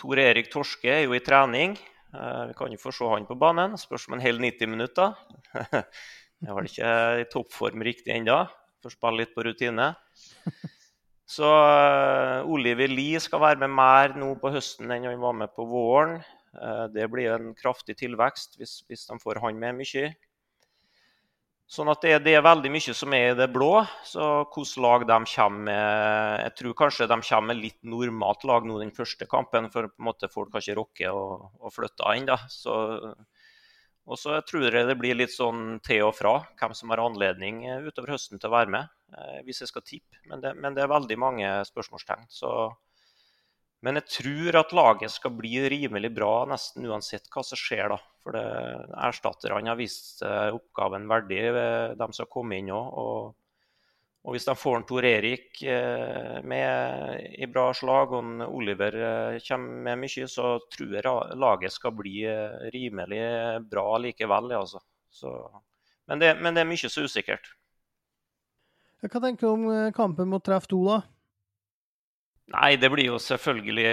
Tor 0.00 0.20
Erik 0.22 0.48
Torske 0.52 0.88
er 0.88 1.02
jo 1.04 1.12
i 1.12 1.20
trening. 1.20 1.74
Vi 2.10 2.54
kan 2.58 2.72
jo 2.72 2.80
få 2.80 2.90
se 2.94 3.06
han 3.12 3.26
på 3.28 3.36
banen. 3.38 3.76
Spørs 3.78 4.08
om 4.08 4.16
en 4.16 4.24
hel 4.24 4.40
90 4.40 4.72
minutter. 4.72 5.12
Jeg 6.40 6.56
vel 6.56 6.68
ikke 6.70 6.92
i 7.20 7.26
toppform 7.28 7.84
riktig 7.84 8.14
ennå. 8.14 8.38
Får 8.80 8.94
spille 8.96 9.20
litt 9.20 9.34
på 9.36 9.44
rutine. 9.44 9.90
Så 11.30 11.46
uh, 11.46 12.48
Oliver 12.50 12.90
Lie 12.90 13.20
skal 13.22 13.42
være 13.44 13.62
med 13.62 13.74
mer 13.76 14.16
nå 14.18 14.32
på 14.40 14.50
høsten 14.50 14.90
enn 14.90 15.06
han 15.06 15.20
var 15.22 15.36
med 15.36 15.52
på 15.54 15.66
våren. 15.68 16.16
Uh, 16.56 16.88
det 16.90 17.06
blir 17.12 17.30
en 17.36 17.52
kraftig 17.54 17.94
tilvekst 18.00 18.56
hvis, 18.58 18.80
hvis, 18.88 19.04
de 19.06 19.18
får 19.22 19.38
han 19.44 19.60
med 19.60 19.78
mye. 19.78 20.08
Sånn 21.70 21.90
at 21.92 22.02
det, 22.02 22.16
det, 22.24 22.32
er 22.34 22.42
veldig 22.42 22.70
mye 22.74 22.92
som 22.98 23.14
er 23.14 23.28
i 23.30 23.34
det 23.38 23.46
blå. 23.54 23.84
Så 24.02 24.24
hvilket 24.42 24.80
lag 24.82 25.04
de 25.06 25.18
kommer 25.30 25.66
med 25.68 26.40
Jeg 26.42 26.54
tror 26.58 26.78
kanskje 26.80 27.06
de 27.12 27.18
kommer 27.28 27.52
med 27.52 27.60
litt 27.62 27.78
normalt 27.86 28.46
lag 28.50 28.66
nå 28.66 28.80
den 28.80 28.90
første 28.94 29.28
kampen, 29.30 29.70
for 29.70 29.86
på 29.86 30.02
en 30.02 30.08
måte 30.08 30.30
folk 30.32 30.56
har 30.56 30.64
ikke 30.64 30.80
rukket 30.80 31.14
å, 31.14 31.70
flytte 31.70 32.10
ennå. 32.16 32.40
Så 32.50 32.74
og 34.10 34.18
så 34.18 34.40
tror 34.42 34.74
jeg 34.74 34.88
det 34.88 34.96
blir 34.98 35.14
litt 35.14 35.30
sånn 35.30 35.78
til 35.86 36.08
og 36.08 36.16
fra 36.18 36.32
hvem 36.58 36.72
som 36.74 36.90
har 36.90 37.02
anledning 37.04 37.62
eh, 37.68 37.84
utover 37.86 38.16
høsten 38.16 38.40
til 38.40 38.50
å 38.50 38.56
være 38.56 38.72
med, 38.74 38.88
eh, 39.14 39.36
hvis 39.46 39.62
jeg 39.62 39.70
skal 39.70 39.84
tippe. 39.86 40.18
Men 40.26 40.42
det, 40.42 40.56
men 40.58 40.74
det 40.74 40.82
er 40.82 40.90
veldig 40.90 41.18
mange 41.20 41.50
spørsmålstegn. 41.68 42.26
Så. 42.32 42.50
Men 43.80 43.96
jeg 43.96 44.12
tror 44.12 44.60
at 44.60 44.72
laget 44.76 45.12
skal 45.14 45.32
bli 45.32 45.54
rimelig 45.72 46.10
bra 46.12 46.44
nesten 46.50 46.84
uansett 46.84 47.30
hva 47.32 47.44
som 47.46 47.56
skjer. 47.56 47.94
da. 47.94 48.00
For 48.20 48.36
erstatterne 48.36 49.72
har 49.72 49.78
vist 49.78 50.20
oppgaven 50.26 51.06
verdig, 51.08 51.38
de 51.96 52.08
som 52.12 52.26
har 52.26 52.32
kommet 52.34 52.60
inn 52.60 52.68
òg. 52.76 52.90
Og 53.00 53.22
og 54.20 54.34
hvis 54.34 54.44
de 54.44 54.52
får 54.58 54.76
en 54.76 54.84
Tor 54.84 55.06
Erik 55.08 55.62
eh, 55.64 56.40
med 56.44 57.38
i 57.40 57.46
bra 57.48 57.70
slag, 57.76 58.12
og 58.12 58.20
en 58.20 58.42
Oliver 58.44 58.96
eh, 59.00 59.38
kommer 59.46 59.86
med 59.86 60.02
mye, 60.02 60.26
så 60.28 60.58
tror 60.74 60.92
jeg 60.98 61.38
laget 61.40 61.72
skal 61.72 61.94
bli 61.96 62.26
eh, 62.28 62.58
rimelig 62.74 63.22
bra 63.70 63.86
likevel. 64.04 64.52
Altså. 64.58 64.82
Så, 65.08 65.32
men, 66.04 66.20
det, 66.20 66.34
men, 66.36 66.52
det, 66.52 66.66
er 66.66 66.68
mye 66.68 66.92
så 66.92 67.06
usikkert. 67.06 67.48
Hva 69.00 69.22
tenker 69.24 69.48
du 69.48 69.54
om 69.54 69.94
kampen 69.96 70.28
mot 70.28 70.44
Treff 70.44 70.68
2, 70.68 70.82
da? 70.90 71.00
Nei, 72.50 72.74
det 72.82 72.90
blir 72.90 73.12
jo 73.12 73.18
selvfølgelig 73.22 73.90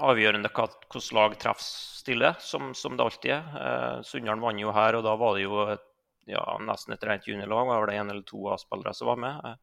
avgjørende 0.00 0.50
hvordan 0.52 1.06
lag 1.16 1.36
treffer 1.40 1.64
stiller, 2.00 2.36
som, 2.40 2.74
som, 2.76 2.96
det 2.96 3.06
alltid 3.06 3.32
er. 3.32 4.02
Sunndalen 4.04 4.44
vant 4.44 4.60
jo 4.60 4.74
her, 4.76 4.98
og 4.98 5.06
da 5.06 5.14
var 5.20 5.38
det 5.38 5.46
jo 5.46 5.62
et 5.72 5.86
ja, 6.30 6.44
nesten 6.62 6.94
et 6.94 7.04
rent 7.06 7.26
juniorlag. 7.28 7.68
Var 7.68 7.90
det 7.90 7.98
én 7.98 8.10
eller 8.12 8.26
to 8.28 8.48
A-spillere 8.52 8.94
som 8.96 9.10
var 9.10 9.20
med. 9.20 9.60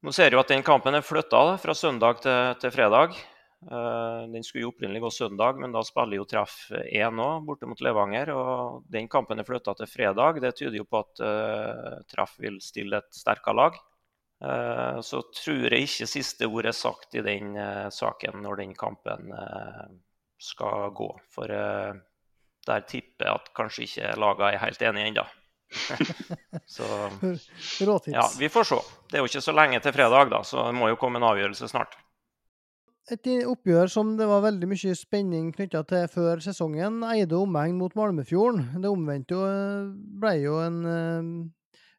Nå 0.00 0.14
ser 0.16 0.32
vi 0.32 0.40
at 0.40 0.50
den 0.52 0.64
kampen 0.64 0.96
er 0.96 1.04
flytta 1.04 1.42
fra 1.60 1.76
søndag 1.76 2.22
til, 2.24 2.56
til 2.62 2.72
fredag. 2.74 3.16
Eh, 3.60 4.22
den 4.32 4.44
skulle 4.44 4.64
jo 4.64 4.70
opprinnelig 4.72 5.02
gå 5.04 5.10
søndag, 5.12 5.58
men 5.60 5.74
da 5.74 5.82
spiller 5.84 6.16
jo 6.16 6.24
Treff 6.28 6.70
1 6.72 7.12
nå, 7.16 7.28
borte 7.44 7.68
mot 7.68 7.82
Levanger. 7.84 8.32
og 8.32 8.86
Den 8.92 9.10
kampen 9.12 9.40
er 9.40 9.48
flytta 9.48 9.76
til 9.76 9.90
fredag. 9.90 10.40
Det 10.40 10.54
tyder 10.56 10.80
jo 10.80 10.88
på 10.88 11.02
at 11.04 11.22
uh, 11.24 12.00
Treff 12.08 12.38
vil 12.40 12.60
stille 12.64 13.02
et 13.02 13.12
sterkere 13.14 13.56
lag. 13.58 13.80
Uh, 14.40 15.00
så 15.04 15.20
tror 15.36 15.66
jeg 15.68 15.84
ikke 15.84 16.08
siste 16.08 16.48
ord 16.48 16.70
er 16.70 16.76
sagt 16.76 17.18
i 17.18 17.24
den 17.24 17.52
saken 17.92 18.40
når 18.40 18.62
den 18.62 18.76
kampen 18.78 19.34
skal 20.40 20.94
gå. 20.96 21.10
For 21.34 21.52
der 22.66 22.86
tipper 22.88 23.26
jeg 23.28 23.34
at 23.34 23.52
kanskje 23.56 23.86
ikke 23.86 24.14
lagene 24.20 24.54
er 24.54 24.64
helt 24.64 24.82
enige 24.88 25.12
ennå. 25.12 25.26
så 26.66 26.86
ja, 28.10 28.24
vi 28.38 28.48
får 28.48 28.64
se. 28.64 28.78
Det 29.10 29.18
er 29.18 29.22
jo 29.24 29.30
ikke 29.30 29.44
så 29.44 29.54
lenge 29.54 29.80
til 29.82 29.94
fredag, 29.94 30.30
da, 30.32 30.42
så 30.46 30.66
det 30.68 30.78
må 30.78 30.90
jo 30.90 30.98
komme 31.00 31.20
en 31.20 31.28
avgjørelse 31.30 31.68
snart. 31.70 31.94
Et 33.10 33.26
oppgjør 33.48 33.90
som 33.90 34.12
det 34.18 34.26
var 34.28 34.44
veldig 34.44 34.68
mye 34.70 34.94
spenning 34.94 35.48
knytta 35.54 35.82
til 35.88 36.04
før 36.12 36.42
sesongen, 36.44 37.00
Eide 37.10 37.38
omheng 37.38 37.78
mot 37.78 37.94
Malmefjorden. 37.98 38.82
Det 38.82 38.90
omvendte 38.90 39.34
jo 39.34 39.46
ble 40.22 40.34
jo 40.44 40.60
en 40.62 40.76
eh, 40.86 41.30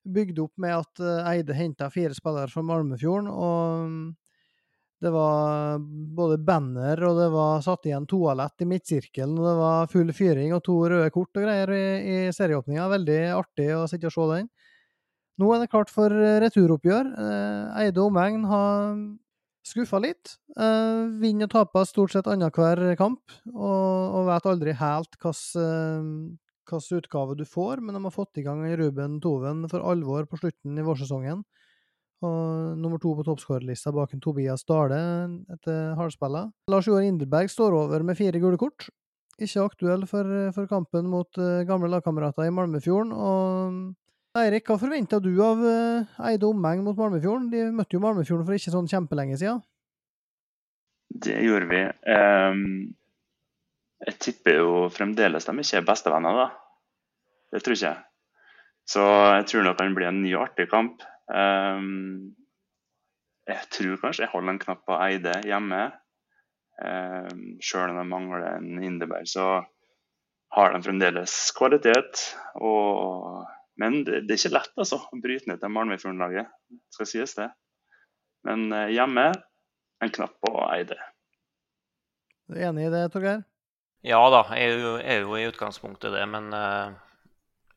bygd 0.03 0.41
opp 0.43 0.57
med 0.61 0.75
at 0.79 1.03
eh, 1.03 1.29
Eide 1.33 1.55
henta 1.57 1.89
fire 1.93 2.15
spillere 2.17 2.51
fra 2.51 2.63
Malmefjorden. 2.65 3.29
og 3.31 4.17
det 5.01 5.09
var 5.09 5.79
både 6.13 6.35
banner, 6.45 6.99
og 7.07 7.15
det 7.17 7.29
var 7.33 7.63
satt 7.65 7.87
igjen 7.89 8.03
toalett 8.05 8.61
i 8.61 8.67
midtsirkelen, 8.69 9.33
og 9.39 9.47
det 9.47 9.53
var 9.57 9.87
full 9.89 10.11
fyring 10.13 10.53
og 10.53 10.61
to 10.67 10.75
røde 10.91 11.07
kort 11.09 11.39
og 11.39 11.47
greier 11.47 11.71
i, 11.73 11.85
i 12.05 12.17
serieåpninga. 12.37 12.85
Veldig 12.91 13.17
artig 13.33 13.71
å 13.73 13.87
sitte 13.89 14.11
og 14.11 14.13
se 14.13 14.27
den. 14.35 14.51
Nå 15.41 15.49
er 15.55 15.63
det 15.63 15.71
klart 15.71 15.89
for 15.89 16.13
returoppgjør. 16.13 17.09
Eide 17.81 17.97
og 17.97 18.11
omegn 18.11 18.45
har 18.45 18.93
skuffa 19.65 19.99
litt. 20.01 20.37
Eh, 20.57 21.01
vinner 21.21 21.49
og 21.49 21.53
taper 21.55 21.87
stort 21.89 22.13
sett 22.15 22.29
annenhver 22.29 22.95
kamp, 22.99 23.33
og, 23.53 24.17
og 24.17 24.29
vet 24.29 24.49
aldri 24.53 24.77
helt 24.77 25.17
hvilken 25.21 26.37
eh, 26.71 26.97
utgave 26.97 27.35
du 27.37 27.43
får, 27.45 27.81
men 27.83 27.95
de 27.97 28.03
har 28.03 28.13
fått 28.13 28.39
i 28.39 28.45
gang 28.45 28.63
Ruben 28.77 29.19
Toven 29.21 29.67
for 29.71 29.83
alvor 29.83 30.25
på 30.29 30.39
slutten 30.39 30.77
i 30.77 30.85
vårsesongen. 30.85 31.43
Og 32.21 32.77
nummer 32.77 33.01
to 33.01 33.15
på 33.17 33.25
toppskårerlista 33.25 33.91
bak 33.95 34.13
en 34.13 34.21
Tobias 34.21 34.63
Dale 34.69 35.01
etter 35.55 35.95
hardspillet. 35.97 36.51
Lars 36.69 36.87
Joar 36.87 37.07
Inderberg 37.07 37.49
står 37.49 37.73
over 37.73 38.05
med 38.05 38.19
fire 38.19 38.41
gule 38.41 38.59
kort. 38.61 38.91
Ikke 39.41 39.63
aktuell 39.65 40.05
for, 40.05 40.29
for 40.53 40.69
kampen 40.69 41.09
mot 41.09 41.41
uh, 41.41 41.63
gamle 41.65 41.89
lagkamerater 41.89 42.45
i 42.45 42.53
Malmefjorden. 42.53 43.15
Og 43.15 44.37
Eirik, 44.37 44.69
hva 44.69 44.77
forventa 44.79 45.17
du 45.19 45.31
av 45.41 45.65
uh, 45.65 46.21
Eide 46.29 46.45
omheng 46.45 46.85
mot 46.85 46.99
Malmefjorden? 46.99 47.49
De 47.49 47.65
møtte 47.73 47.97
jo 47.97 48.03
Malmefjorden 48.03 48.45
for 48.45 48.59
ikke 48.59 48.75
sånn 48.75 48.91
kjempelenge 48.91 49.41
siden. 49.41 49.63
Det 51.11 51.41
gjorde 51.43 51.67
vi. 51.73 51.81
Um, 52.05 52.61
jeg 54.05 54.17
tipper 54.23 54.61
jo 54.61 54.69
fremdeles 54.93 55.45
de 55.49 55.57
ikke 55.63 55.81
er 55.81 55.89
bestevenner, 55.89 56.37
da. 56.37 56.47
Det 57.51 57.61
tror 57.63 57.75
ikke 57.75 57.89
jeg. 57.89 58.03
Så 58.87 59.03
jeg 59.37 59.47
tror 59.49 59.65
nok 59.65 59.77
det 59.77 59.87
kan 59.87 59.97
bli 59.97 60.07
en 60.07 60.21
ny 60.23 60.31
artig 60.39 60.67
kamp. 60.71 61.03
Um, 61.31 62.33
jeg 63.47 63.67
tror 63.73 63.99
kanskje 64.01 64.25
jeg 64.25 64.31
holder 64.33 64.55
en 64.55 64.61
knapp 64.61 64.81
på 64.87 64.97
Eide 65.05 65.35
hjemme. 65.47 65.83
Um, 66.81 67.43
Sjøl 67.63 67.91
om 67.91 67.99
de 67.99 68.07
mangler 68.09 68.47
en 68.55 68.81
Inderberg, 68.81 69.27
så 69.29 69.61
har 70.55 70.73
de 70.73 70.81
fremdeles 70.83 71.35
kvalitet. 71.57 72.23
Og, 72.59 73.45
men 73.79 74.01
det, 74.07 74.25
det, 74.25 74.35
er 74.35 74.41
ikke 74.41 74.57
lett 74.57 74.81
altså, 74.83 74.99
å 75.03 75.21
bryte 75.23 75.51
ned 75.51 75.61
til 75.61 75.73
Malmefjorden-laget, 75.75 76.51
skal 76.95 77.09
sies 77.09 77.37
det. 77.37 77.51
Men 78.47 78.67
uh, 78.73 78.89
hjemme 78.91 79.29
en 80.01 80.13
knapp 80.17 80.35
på 80.41 80.51
Eide. 80.71 80.97
Du 82.49 82.57
er 82.57 82.71
enig 82.71 82.89
i 82.89 82.91
det, 82.91 83.05
Torgeir? 83.13 83.45
Ja 84.01 84.17
da, 84.33 84.41
jeg 84.57 84.73
er 84.73 84.79
jo, 84.81 84.91
er 84.97 85.19
jo 85.21 85.35
i 85.37 85.45
utgangspunktet 85.45 86.15
det. 86.15 86.25
Men 86.27 86.49
uh, 86.55 86.97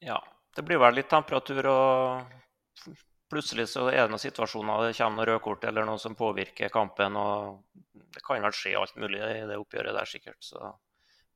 ja, 0.05 0.21
det 0.57 0.63
blir 0.63 0.81
vel 0.83 0.99
litt 0.99 1.11
temperatur 1.11 1.67
og 1.71 2.95
plutselig 3.31 3.69
så 3.73 3.89
er 3.91 4.05
det 4.05 4.13
noen 4.13 4.23
situasjoner 4.23 4.89
det 4.89 4.97
kommer 4.99 5.25
noen 5.25 5.31
rødkort 5.33 5.65
eller 5.69 5.87
noe 5.89 5.99
som 5.99 6.15
påvirker 6.19 6.73
kampen. 6.73 7.17
og 7.17 7.63
Det 8.15 8.23
kan 8.27 8.43
vel 8.45 8.55
skje 8.55 8.77
alt 8.79 8.95
mulig 9.01 9.23
i 9.23 9.47
det 9.49 9.59
oppgjøret 9.59 9.97
der, 9.97 10.11
sikkert. 10.11 10.39
Så. 10.45 10.75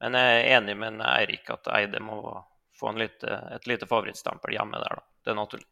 Men 0.03 0.15
jeg 0.19 0.37
er 0.37 0.53
enig 0.59 0.77
med 0.79 1.03
Eirik 1.03 1.51
at 1.51 1.73
Eide 1.75 2.03
må 2.05 2.21
få 2.79 2.93
lite, 2.95 3.41
et 3.57 3.67
lite 3.67 3.89
favorittstempel 3.91 4.55
hjemme 4.55 4.79
der. 4.85 5.01
Da. 5.01 5.07
Det 5.25 5.35
er 5.35 5.41
naturlig. 5.41 5.67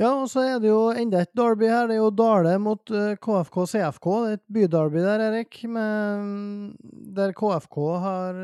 Ja, 0.00 0.08
og 0.14 0.30
så 0.32 0.40
er 0.46 0.60
det 0.62 0.70
jo 0.70 0.86
enda 0.96 1.20
et 1.20 1.34
derby 1.36 1.66
her. 1.68 1.88
Det 1.90 1.98
er 1.98 2.00
jo 2.00 2.12
Dale 2.16 2.54
mot 2.62 2.92
KFK 3.26 3.58
eh, 3.60 3.72
CFK. 3.74 4.06
Det 4.08 4.30
er 4.30 4.38
et 4.38 4.46
byderby 4.56 5.02
der, 5.04 5.24
Erik, 5.26 5.58
med, 5.68 6.70
der 7.18 7.34
KFK 7.36 7.78
har 8.06 8.40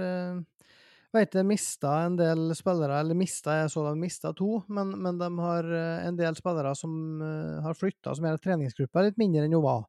vet 1.15 1.37
jeg 1.39 1.47
mista 1.49 1.93
en 2.05 2.17
del 2.19 2.51
spillere, 2.57 2.99
eller 3.01 3.17
mista 3.17 3.57
jeg 3.63 3.71
så 3.73 3.85
de 3.87 3.95
mista 4.01 4.33
to, 4.37 4.59
men, 4.73 4.93
men, 5.01 5.21
de 5.21 5.29
har 5.41 5.71
eh, 5.73 6.09
en 6.09 6.19
del 6.19 6.37
spillere 6.37 6.75
som 6.77 6.93
uh, 7.23 7.63
har 7.65 7.79
flytta, 7.79 8.15
som 8.15 8.27
gjør 8.27 8.37
at 8.37 8.45
treningsgruppa 8.45 9.01
er 9.01 9.09
litt 9.09 9.23
mindre 9.23 9.47
enn 9.47 9.57
hun 9.57 9.65
var. 9.65 9.87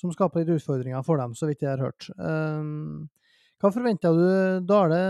Som 0.00 0.12
skaper 0.12 0.42
litt 0.42 0.52
utfordringer 0.58 1.04
for 1.04 1.20
dem, 1.20 1.34
så 1.36 1.48
vidt 1.48 1.64
jeg 1.64 1.72
har 1.74 1.82
hørt. 1.84 2.08
Um, 2.16 3.08
hva 3.60 3.72
forventer 3.72 4.16
du? 4.16 4.28
Dale 4.68 5.00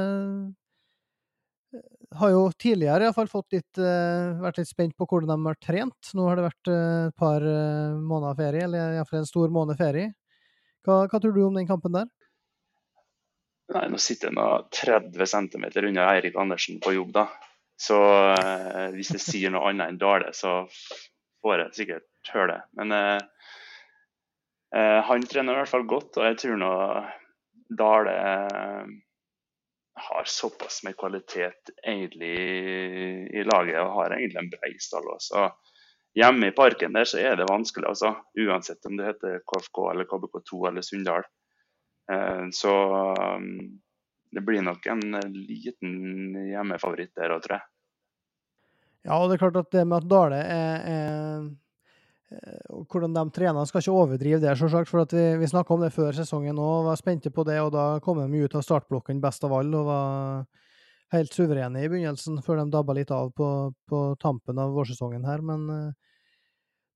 har 2.19 2.33
jo 2.33 2.41
tidligere 2.59 3.05
i 3.05 3.07
hvert 3.07 3.19
fall 3.21 3.29
fått 3.31 3.55
litt, 3.55 3.79
vært 3.79 4.57
litt 4.59 4.67
spent 4.67 4.97
på 4.99 5.07
hvordan 5.07 5.31
de 5.31 5.47
har 5.47 5.59
trent. 5.63 6.09
Nå 6.19 6.25
har 6.27 6.41
det 6.41 6.49
vært 6.49 6.71
et 6.73 7.15
par 7.23 7.47
måneder 7.95 8.41
ferie, 8.41 8.65
eller 8.67 8.97
iallfall 8.97 9.21
en 9.21 9.29
stor 9.29 9.55
måned 9.55 9.79
ferie. 9.79 10.09
Hva, 10.83 11.05
hva 11.05 11.21
tror 11.23 11.37
du 11.37 11.45
om 11.45 11.55
den 11.55 11.71
kampen 11.71 11.95
der? 11.95 12.11
Nei, 13.71 13.85
nå 13.87 14.01
sitter 14.03 14.31
jeg 14.31 14.37
nå 14.37 14.47
30 14.75 15.31
cm 15.31 15.67
unna 15.87 16.09
Eirik 16.15 16.39
Andersen 16.41 16.81
på 16.83 16.95
jobb, 16.97 17.13
da. 17.15 17.27
Så 17.81 17.99
eh, 18.35 18.89
hvis 18.97 19.13
jeg 19.15 19.23
sier 19.25 19.53
noe 19.55 19.71
annet 19.71 19.93
enn 19.93 20.01
Dale, 20.01 20.33
så 20.37 20.65
får 21.41 21.63
jeg 21.63 21.77
sikkert 21.79 22.33
høre 22.35 22.49
det. 22.53 22.59
Men 22.81 22.97
eh, 22.97 23.21
eh, 24.77 24.99
han 25.07 25.25
trener 25.25 25.55
i 25.55 25.63
hvert 25.63 25.73
fall 25.73 25.87
godt, 25.89 26.19
og 26.19 26.27
jeg 26.27 26.41
tror 26.43 26.61
nå 26.61 26.73
Dale 27.79 28.17
eh, 28.19 28.93
har 30.11 30.29
såpass 30.29 30.83
med 30.85 30.99
kvalitet 30.99 31.73
egentlig 31.87 32.35
i 33.31 33.45
laget 33.47 33.81
og 33.83 33.97
har 34.01 34.17
egentlig 34.17 34.43
en 34.43 34.53
brei 34.53 34.75
stall 34.83 35.07
også. 35.15 35.51
Hjemme 36.19 36.51
i 36.51 36.57
parken 36.57 36.97
der 36.97 37.07
så 37.07 37.21
er 37.23 37.37
det 37.39 37.47
vanskelig, 37.51 37.87
altså. 37.93 38.17
Uansett 38.35 38.87
om 38.89 38.97
det 38.99 39.13
heter 39.13 39.45
KFK 39.47 39.85
eller 39.93 40.09
KBK2 40.11 40.65
eller 40.69 40.83
Sunndal. 40.83 41.29
Eh, 42.11 42.47
så 42.57 42.75
um, 43.39 43.81
det 44.31 44.43
blir 44.47 44.63
nok 44.63 44.87
en 44.87 45.03
liten 45.35 46.37
hjemmefavoritt 46.51 47.15
der 47.19 47.35
òg, 47.35 47.43
tror 47.45 47.59
jeg. 47.59 47.67
Ja, 49.07 49.17
og 49.17 49.31
det 49.31 49.39
er 49.39 49.43
klart 49.47 49.59
at 49.63 49.73
det 49.73 49.87
med 49.89 50.03
at 50.03 50.09
Dale 50.11 50.39
er, 50.45 50.83
er 50.91 51.45
eh, 52.31 52.81
Hvordan 52.91 53.15
de 53.17 53.23
trener, 53.35 53.67
skal 53.67 53.83
ikke 53.83 53.95
overdrive 53.97 54.41
det, 54.43 54.53
selvsagt. 54.59 54.91
For 54.91 55.07
vi, 55.11 55.25
vi 55.41 55.49
snakka 55.51 55.75
om 55.75 55.85
det 55.85 55.95
før 55.95 56.15
sesongen 56.15 56.61
òg, 56.61 56.85
var 56.91 57.01
spente 57.01 57.33
på 57.35 57.45
det. 57.49 57.59
Og 57.65 57.73
da 57.75 57.87
kom 58.05 58.21
de 58.21 58.45
ut 58.45 58.55
av 58.55 58.67
startblokken 58.67 59.23
best 59.23 59.47
av 59.47 59.57
alle 59.57 59.81
og 59.81 59.89
var 59.89 60.45
helt 61.17 61.35
suverene 61.35 61.83
i 61.83 61.89
begynnelsen, 61.91 62.39
før 62.47 62.61
de 62.61 62.69
dabba 62.71 62.95
litt 62.95 63.11
av 63.11 63.33
på, 63.35 63.49
på 63.91 64.05
tampen 64.23 64.61
av 64.63 64.77
vårsesongen 64.77 65.27
her. 65.27 65.43
Men 65.43 65.67
eh, 65.75 66.15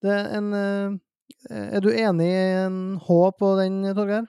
det 0.05 0.15
er 0.21 0.39
en 0.39 0.55
Er 1.51 1.81
du 1.81 1.89
enig 1.91 2.27
i 2.29 2.41
en 2.61 2.77
H 3.01 3.15
på 3.41 3.49
den, 3.59 3.81
Torgeir? 3.97 4.29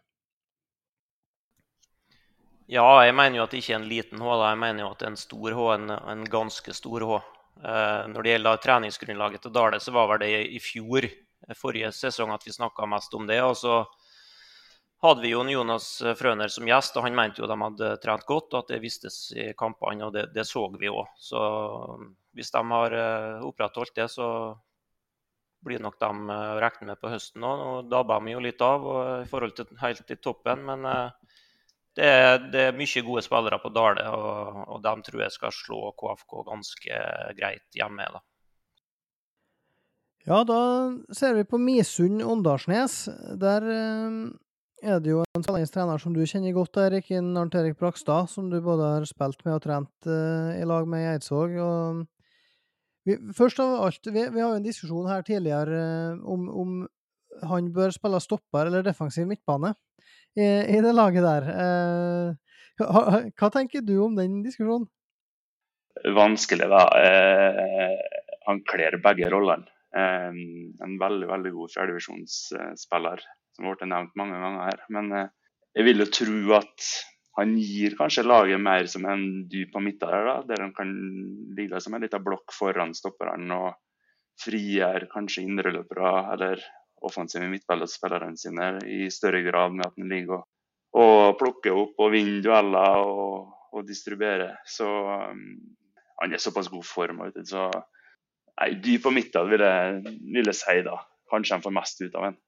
Ja, 2.66 2.86
jeg 3.06 3.14
mener 3.14 3.38
jo 3.38 3.44
at 3.46 3.52
det 3.54 3.60
ikke 3.62 3.76
er 3.76 3.78
en 3.78 3.90
liten 3.90 4.22
H. 4.26 4.30
Jeg 4.42 4.58
mener 4.58 4.82
jo 4.82 4.88
at 4.90 5.02
det 5.02 5.06
er 5.06 5.12
en 5.14 5.20
stor 5.22 5.54
H, 5.54 5.66
en, 5.76 5.92
en 5.94 6.24
ganske 6.34 6.74
stor 6.74 7.04
H. 7.06 7.20
Eh, 7.62 8.08
når 8.10 8.26
det 8.26 8.32
gjelder 8.32 8.64
treningsgrunnlaget 8.64 9.44
til 9.46 9.54
Dale, 9.54 9.80
så 9.84 9.94
var 9.94 10.10
vel 10.10 10.24
det 10.24 10.32
i 10.50 10.62
fjor, 10.64 11.06
forrige 11.60 11.92
sesong, 11.94 12.34
at 12.34 12.48
vi 12.48 12.56
snakka 12.56 12.88
mest 12.90 13.14
om 13.14 13.28
det. 13.30 13.38
og 13.46 13.54
så 13.60 13.84
hadde 15.06 15.22
vi 15.22 15.36
jo 15.36 15.44
Jonas 15.46 15.90
Frøner 16.18 16.50
som 16.50 16.66
gjest, 16.66 16.98
og 16.98 17.06
han 17.06 17.14
mente 17.14 17.44
jo 17.44 17.50
de 17.52 17.58
hadde 17.62 17.92
trent 18.02 18.26
godt, 18.26 18.56
og 18.56 18.64
at 18.64 18.74
det 18.74 18.82
vistes 18.82 19.20
i 19.38 19.52
kampene, 19.54 20.08
og 20.08 20.16
det, 20.16 20.32
det 20.34 20.48
så 20.50 20.66
vi 20.74 20.90
òg. 20.90 21.06
Så 21.22 21.42
hvis 22.34 22.50
de 22.50 22.64
har 22.72 22.96
opprettholdt 23.46 23.94
det, 24.00 24.10
så 24.10 24.28
blir 25.66 25.82
nok 25.86 26.00
de 26.02 26.10
å 26.10 26.58
regne 26.62 26.90
med 26.90 26.98
på 26.98 27.14
høsten 27.14 27.46
òg. 27.46 27.62
Nå 27.62 27.78
dabba 27.94 28.18
de 28.26 28.34
jo 28.34 28.42
litt 28.42 28.66
av 28.66 28.90
i 29.22 29.30
forhold 29.30 29.54
til 29.54 29.70
helt 29.84 30.10
i 30.10 30.18
toppen, 30.18 30.66
men 30.66 30.90
det 31.96 32.06
er, 32.06 32.40
det 32.52 32.62
er, 32.70 32.78
mye 32.78 33.04
gode 33.08 33.24
spillere 33.24 33.60
på 33.64 33.72
Dale, 33.76 34.06
og, 34.12 34.64
og 34.76 34.82
de 34.84 34.96
tror 35.08 35.26
jeg 35.26 35.36
skal 35.36 35.54
slå 35.56 35.82
KFK 36.00 36.40
ganske 36.50 37.04
greit 37.38 37.78
hjemme. 37.78 38.08
da. 38.18 38.24
Ja, 40.26 40.42
da 40.44 40.60
ser 41.14 41.38
vi 41.38 41.46
på 41.46 41.60
Misund-Åndalsnes. 41.62 43.06
Der 43.40 43.68
eh, 43.70 44.18
er 44.86 45.00
det 45.00 45.14
jo 45.14 45.22
en 45.38 45.46
trener 45.46 46.02
som 46.02 46.16
du 46.16 46.24
kjenner 46.26 46.56
godt, 46.56 46.78
Erik, 46.82 47.12
Arnt 47.14 47.56
Erik 47.56 47.78
Brakstad, 47.80 48.28
som 48.34 48.50
du 48.50 48.58
både 48.62 48.90
har 48.98 49.06
spilt 49.06 49.46
med 49.46 49.60
og 49.60 49.64
trent 49.64 50.10
eh, 50.10 50.60
i 50.60 50.66
lag 50.66 50.90
med 50.90 51.06
i 51.06 51.10
Eidsvåg. 51.14 51.56
Først 53.38 53.62
av 53.62 53.78
alt, 53.86 54.02
vi, 54.10 54.26
vi, 54.34 54.42
har 54.42 54.50
jo 54.50 54.58
en 54.58 54.66
diskusjon 54.66 55.10
her 55.12 55.22
tidligere 55.26 55.80
eh, 55.80 56.22
om, 56.26 56.50
om 56.50 56.78
han 57.46 57.70
bør 57.76 57.94
spille 57.94 58.22
stopper 58.24 58.66
eller 58.66 58.86
defensiv 58.86 59.28
midtbane 59.30 59.76
i, 60.36 60.82
det 60.84 60.94
laget 60.96 61.24
der. 61.26 61.48
Eh, 61.64 62.84
hva 63.40 63.50
tenker 63.54 63.86
du 63.86 63.96
om 64.04 64.18
den 64.18 64.42
diskusjonen? 64.44 64.90
Vanskelig, 66.16 66.68
da. 66.72 66.84
Eh, 67.00 67.96
han 68.46 68.62
kler 68.68 69.00
begge 69.04 69.32
rollene. 69.32 69.72
Eh, 69.96 70.30
en 70.84 71.00
veldig 71.00 71.32
veldig 71.32 71.56
god 71.56 71.74
fjerdedivisjonsspiller, 71.78 73.26
som 73.56 73.72
ble 73.72 73.90
nevnt 73.90 74.16
mange 74.20 74.40
ganger 74.44 74.72
her. 74.72 74.86
Men 74.92 75.12
jeg 75.16 75.88
vil 75.88 76.04
jo 76.04 76.12
tro 76.20 76.40
at 76.60 76.90
han 77.36 77.56
gir 77.60 77.96
kanskje 78.00 78.24
laget 78.24 78.62
mer 78.64 78.88
som 78.88 79.06
en 79.12 79.26
dyp 79.52 79.74
på 79.74 79.82
midten 79.84 80.08
der, 80.08 80.28
da, 80.28 80.36
der 80.48 80.64
han 80.64 80.76
kan 80.76 80.92
ligge 81.58 81.82
som 81.84 81.96
en 81.96 82.06
liten 82.06 82.24
blokk 82.24 82.54
foran 82.56 82.96
stopperne 82.96 83.58
og 83.60 83.74
frigjøre 84.40 85.10
kanskje 85.12 85.44
indreløpere 85.44 86.14
eller 86.36 86.64
offensive 87.02 87.48
midtbanespillerne 87.50 88.38
sine 88.40 88.70
i 88.90 89.10
større 89.14 89.44
grad 89.46 89.76
med 89.76 89.88
at 89.88 89.98
han 89.98 90.10
ligger 90.10 90.40
og, 90.40 90.46
og 90.96 91.36
plukker 91.40 91.76
opp 91.76 92.00
og 92.02 92.14
vinner 92.14 92.44
dueller 92.46 93.02
og, 93.04 93.52
og 93.76 93.86
distribuerer. 93.88 94.56
Så 94.70 94.88
um, 94.88 95.44
han 96.22 96.34
er 96.34 96.42
såpass 96.42 96.72
god 96.72 96.88
form. 96.88 97.22
Så 97.44 97.68
nei, 98.62 98.72
dyp 98.82 99.10
og 99.10 99.16
midten 99.18 99.52
vil 99.52 99.66
jeg, 99.66 100.02
vil 100.38 100.52
jeg 100.52 100.60
si 100.62 100.82
da. 100.88 100.98
Kanskje 101.32 101.58
han 101.58 101.66
får 101.66 101.76
mest 101.76 102.04
ut 102.06 102.16
av 102.16 102.30
en. 102.32 102.42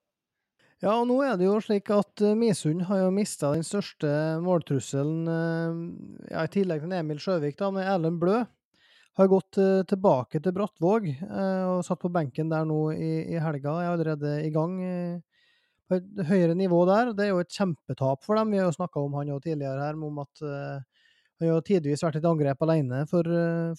Ja, 0.77 0.91
og 0.93 1.07
nå 1.09 1.15
er 1.25 1.39
det 1.39 1.47
jo 1.47 1.55
slik 1.63 1.89
at 1.89 2.21
uh, 2.21 2.35
Misund 2.37 2.83
har 2.85 3.01
jo 3.01 3.13
mista 3.13 3.49
den 3.55 3.65
største 3.65 4.09
måltrusselen, 4.45 5.23
uh, 5.25 6.27
ja, 6.29 6.45
i 6.45 6.53
tillegg 6.53 6.83
til 6.85 6.93
Emil 6.93 7.21
Sjøvik, 7.21 7.57
da, 7.57 7.71
med 7.73 7.89
Erlend 7.89 8.21
Blø 8.21 8.43
har 9.17 9.29
gått 9.31 9.57
uh, 9.57 9.81
tilbake 9.89 10.41
til 10.43 10.53
Brattvåg 10.53 11.07
uh, 11.09 11.77
og 11.77 11.85
satt 11.85 12.01
på 12.03 12.11
benken 12.13 12.51
der 12.51 12.67
nå 12.69 12.91
i, 12.93 13.11
i 13.33 13.39
helga. 13.41 13.79
Jeg 13.81 13.89
er 13.89 13.95
allerede 13.95 14.33
i 14.45 14.51
gang 14.53 14.75
uh, 14.81 15.41
på 15.87 15.97
et 15.97 16.21
høyere 16.29 16.57
nivå 16.57 16.83
der. 16.89 17.13
Det 17.17 17.25
er 17.25 17.33
jo 17.33 17.41
et 17.41 17.53
kjempetap 17.53 18.25
for 18.25 18.37
dem. 18.37 18.53
Vi 18.53 18.61
har 18.61 18.69
jo 18.69 18.75
snakka 18.75 19.01
om 19.01 19.17
han 19.17 19.31
jo 19.31 19.39
tidligere 19.41 19.87
her, 19.87 19.97
om 19.97 20.19
at 20.19 20.41
han 20.43 21.47
har 21.47 21.61
tidvis 21.63 22.03
vært 22.03 22.17
et 22.19 22.27
angrep 22.27 22.65
alene 22.65 23.05
for, 23.07 23.29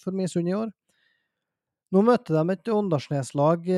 for 0.01 0.17
Misund 0.17 0.49
i 0.49 0.55
år. 0.57 0.71
Nå 1.93 2.01
møter 2.05 2.39
de 2.39 2.55
et 2.55 2.71
Åndalsnes-lag 2.73 3.69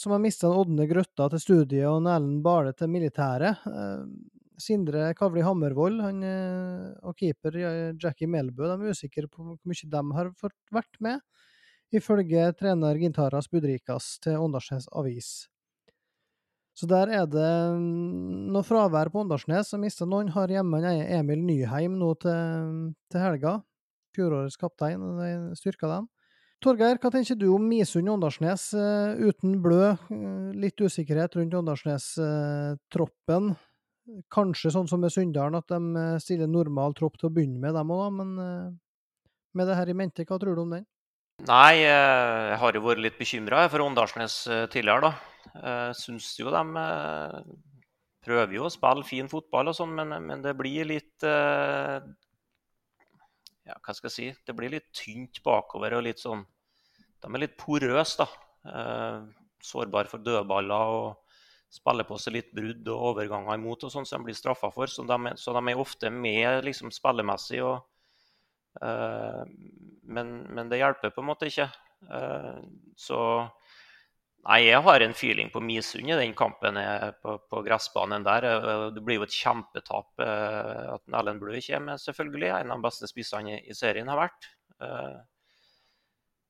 som 0.00 0.14
har 0.14 0.22
mista 0.24 0.48
Ådne 0.48 0.88
Grøtta 0.88 1.28
til 1.34 1.42
studiet 1.44 1.84
og 1.84 2.08
Erlend 2.08 2.40
Bale 2.46 2.72
til 2.72 2.88
militæret. 2.96 3.60
Sindre 4.62 5.10
Kavli 5.18 5.44
Hammervoll 5.44 6.00
han, 6.04 6.24
eh, 6.26 6.90
og 7.06 7.16
keeper 7.18 7.56
Jackie 8.00 8.30
Melbø 8.30 8.68
de 8.68 8.76
er 8.76 8.96
usikre 8.96 9.28
på 9.30 9.44
hvor 9.44 9.58
mye 9.68 9.92
de 9.94 10.02
har 10.16 10.34
vært 10.72 11.00
med, 11.00 11.22
ifølge 11.92 12.50
trener 12.58 13.00
Gintaras 13.00 13.50
Budrikas 13.50 14.18
til 14.22 14.38
Åndalsnes 14.38 14.86
Avis. 14.92 15.48
Så 16.80 16.86
der 16.88 17.10
er 17.12 17.26
det 17.28 17.50
mm, 17.76 18.52
noe 18.54 18.64
fravær 18.64 19.10
på 19.12 19.20
Åndalsnes. 19.24 19.68
som 19.68 19.82
mista 19.84 20.06
noen. 20.08 20.30
Har 20.32 20.48
hjemme 20.48 20.80
Emil 20.86 21.42
Nyheim 21.44 21.98
nå 22.00 22.14
til, 22.22 22.94
til 23.10 23.20
helga. 23.20 23.58
Fjorårets 24.16 24.56
kaptein. 24.56 25.02
De 25.18 25.58
styrka 25.58 25.90
dem. 25.90 26.08
Torgeir, 26.60 26.98
hva 27.00 27.08
tenker 27.08 27.38
du 27.40 27.46
om 27.54 27.62
Misund-Åndalsnes 27.70 28.66
uh, 28.76 29.16
uten 29.16 29.54
blø? 29.64 29.94
Uh, 30.10 30.50
litt 30.52 30.80
usikkerhet 30.80 31.38
rundt 31.38 31.56
Åndalsnes-troppen. 31.56 33.54
Kanskje 34.32 34.70
sånn 34.74 34.88
som 34.90 35.00
med 35.02 35.12
Sunndalen, 35.14 35.58
at 35.60 35.68
de 35.70 35.78
eh, 35.98 36.20
stiller 36.22 36.48
normal 36.50 36.94
tropp 36.98 37.16
til 37.20 37.28
å 37.28 37.34
begynne 37.34 37.60
med, 37.62 37.74
dem 37.76 37.90
òg, 37.94 38.08
men 38.16 38.30
eh, 38.42 38.68
med 39.58 39.64
det 39.70 39.76
her 39.78 39.90
i 39.90 39.96
mente, 39.96 40.26
hva 40.26 40.38
tror 40.40 40.54
du 40.56 40.62
om 40.64 40.74
den? 40.76 40.86
Nei, 41.48 41.76
eh, 41.86 42.50
jeg 42.50 42.58
har 42.62 42.72
jo 42.76 42.82
vært 42.84 43.04
litt 43.04 43.18
bekymra 43.20 43.64
for 43.72 43.80
Åndalsnes 43.84 44.34
tidligere, 44.72 45.10
da. 45.10 45.12
Syns 45.96 46.26
jo 46.38 46.52
de 46.52 46.62
prøver 48.20 48.52
jo 48.58 48.66
å 48.68 48.72
spille 48.72 49.08
fin 49.08 49.28
fotball 49.30 49.70
og 49.72 49.76
sånn, 49.78 49.94
men, 49.96 50.12
men, 50.26 50.42
det 50.44 50.52
blir 50.58 50.84
litt 50.84 51.24
Ja, 51.24 52.02
hva 53.80 53.92
skal 53.96 54.10
jeg 54.10 54.16
si? 54.16 54.28
Det 54.46 54.54
blir 54.58 54.70
litt 54.74 54.90
tynt 54.92 55.40
bakover 55.46 55.96
og 55.96 56.04
litt 56.04 56.20
sånn 56.20 56.44
De 56.44 57.26
er 57.32 57.42
litt 57.46 57.56
porøse, 57.58 58.20
da. 58.20 58.28
Sårbare 59.64 60.12
for 60.12 60.20
dødballer 60.28 60.84
og 61.00 61.29
spiller 61.70 62.06
på 62.06 62.18
seg 62.18 62.34
litt 62.34 62.50
brudd 62.54 62.88
og 62.90 63.06
overganger 63.12 63.58
imot, 63.58 63.86
og 63.86 63.92
sånn 63.94 64.08
som 64.08 64.20
de 64.20 64.30
blir 64.30 64.38
straffa 64.38 64.72
for. 64.74 64.90
Så 64.90 65.06
de, 65.06 65.34
så 65.38 65.54
de, 65.54 65.62
er 65.70 65.80
ofte 65.80 66.10
med 66.10 66.66
liksom, 66.66 66.90
spillemessig. 66.94 67.62
Og, 67.62 67.78
uh, 68.82 69.44
men, 70.10 70.34
men, 70.50 70.70
det 70.72 70.82
hjelper 70.82 71.14
på 71.14 71.22
en 71.22 71.30
måte 71.30 71.50
ikke. 71.50 71.70
Uh, 72.10 72.58
så 72.98 73.22
Nei, 74.40 74.62
jeg 74.70 74.80
har 74.80 75.02
en 75.04 75.12
feeling 75.12 75.50
på 75.52 75.60
Misund 75.60 76.08
i 76.08 76.14
den 76.16 76.30
kampen 76.32 76.78
på, 77.20 77.34
på, 77.44 77.58
gressbanen 77.60 78.22
der. 78.24 78.46
Det 78.96 79.02
blir 79.04 79.18
jo 79.18 79.26
et 79.26 79.34
kjempetap 79.36 80.22
uh, 80.24 80.94
at 80.94 81.18
Ellen 81.20 81.36
Blø 81.42 81.52
er 81.60 81.82
med, 81.84 82.00
selvfølgelig. 82.00 82.48
En 82.48 82.72
av 82.72 82.80
de 82.80 82.86
beste 82.86 83.10
spissene 83.10 83.58
i, 83.58 83.60
i 83.68 83.76
serien 83.76 84.08
har 84.08 84.16
vært. 84.22 84.48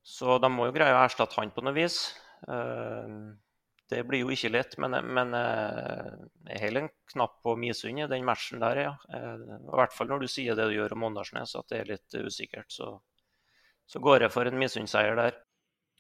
Så 0.06 0.38
de 0.38 0.52
må 0.54 0.68
jo 0.68 0.76
greie 0.78 0.94
å 0.94 1.02
erstatte 1.02 1.34
han 1.42 1.50
på 1.50 1.66
noe 1.66 1.74
vis. 1.74 1.98
Det 3.90 4.04
blir 4.06 4.22
jo 4.22 4.30
ikke 4.30 4.52
lett, 4.54 4.76
men, 4.78 4.94
men 5.10 5.32
eh, 5.34 6.10
jeg 6.52 6.60
holder 6.62 6.84
en 6.84 6.90
knapp 7.10 7.40
på 7.42 7.56
Misund 7.58 7.98
i 7.98 8.06
den 8.10 8.26
matchen 8.26 8.62
der, 8.62 8.78
ja. 8.84 8.92
Eh, 9.10 9.46
I 9.56 9.78
hvert 9.80 9.94
fall 9.96 10.12
når 10.12 10.22
du 10.22 10.26
sier 10.30 10.58
det 10.58 10.68
du 10.70 10.76
gjør 10.76 10.94
om 10.94 11.08
Åndalsnes, 11.08 11.56
at 11.58 11.72
det 11.72 11.80
er 11.80 11.88
litt 11.88 12.18
usikkert. 12.22 12.70
Så, 12.70 12.92
så 13.90 14.02
går 14.02 14.26
jeg 14.26 14.34
for 14.34 14.46
en 14.46 14.60
Misund-seier 14.60 15.18
der. 15.18 15.40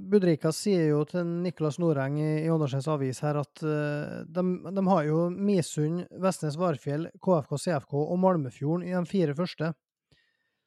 Budrikas 0.00 0.60
sier 0.62 0.86
jo 0.92 1.00
til 1.08 1.26
Niklas 1.42 1.80
Noreng 1.82 2.20
i, 2.22 2.46
Åndalsnes 2.48 2.86
Avis 2.88 3.20
her 3.26 3.40
at 3.42 3.60
de, 3.60 4.44
de, 4.70 4.84
har 4.86 5.02
jo 5.04 5.26
Misund, 5.34 6.06
Vestnes 6.22 6.56
Varfjell, 6.56 7.10
KFK, 7.20 7.58
CFK 7.66 7.96
og 8.00 8.14
Malmefjorden 8.22 8.86
i 8.86 8.94
de 8.94 9.02
fire 9.10 9.34
første. 9.36 9.74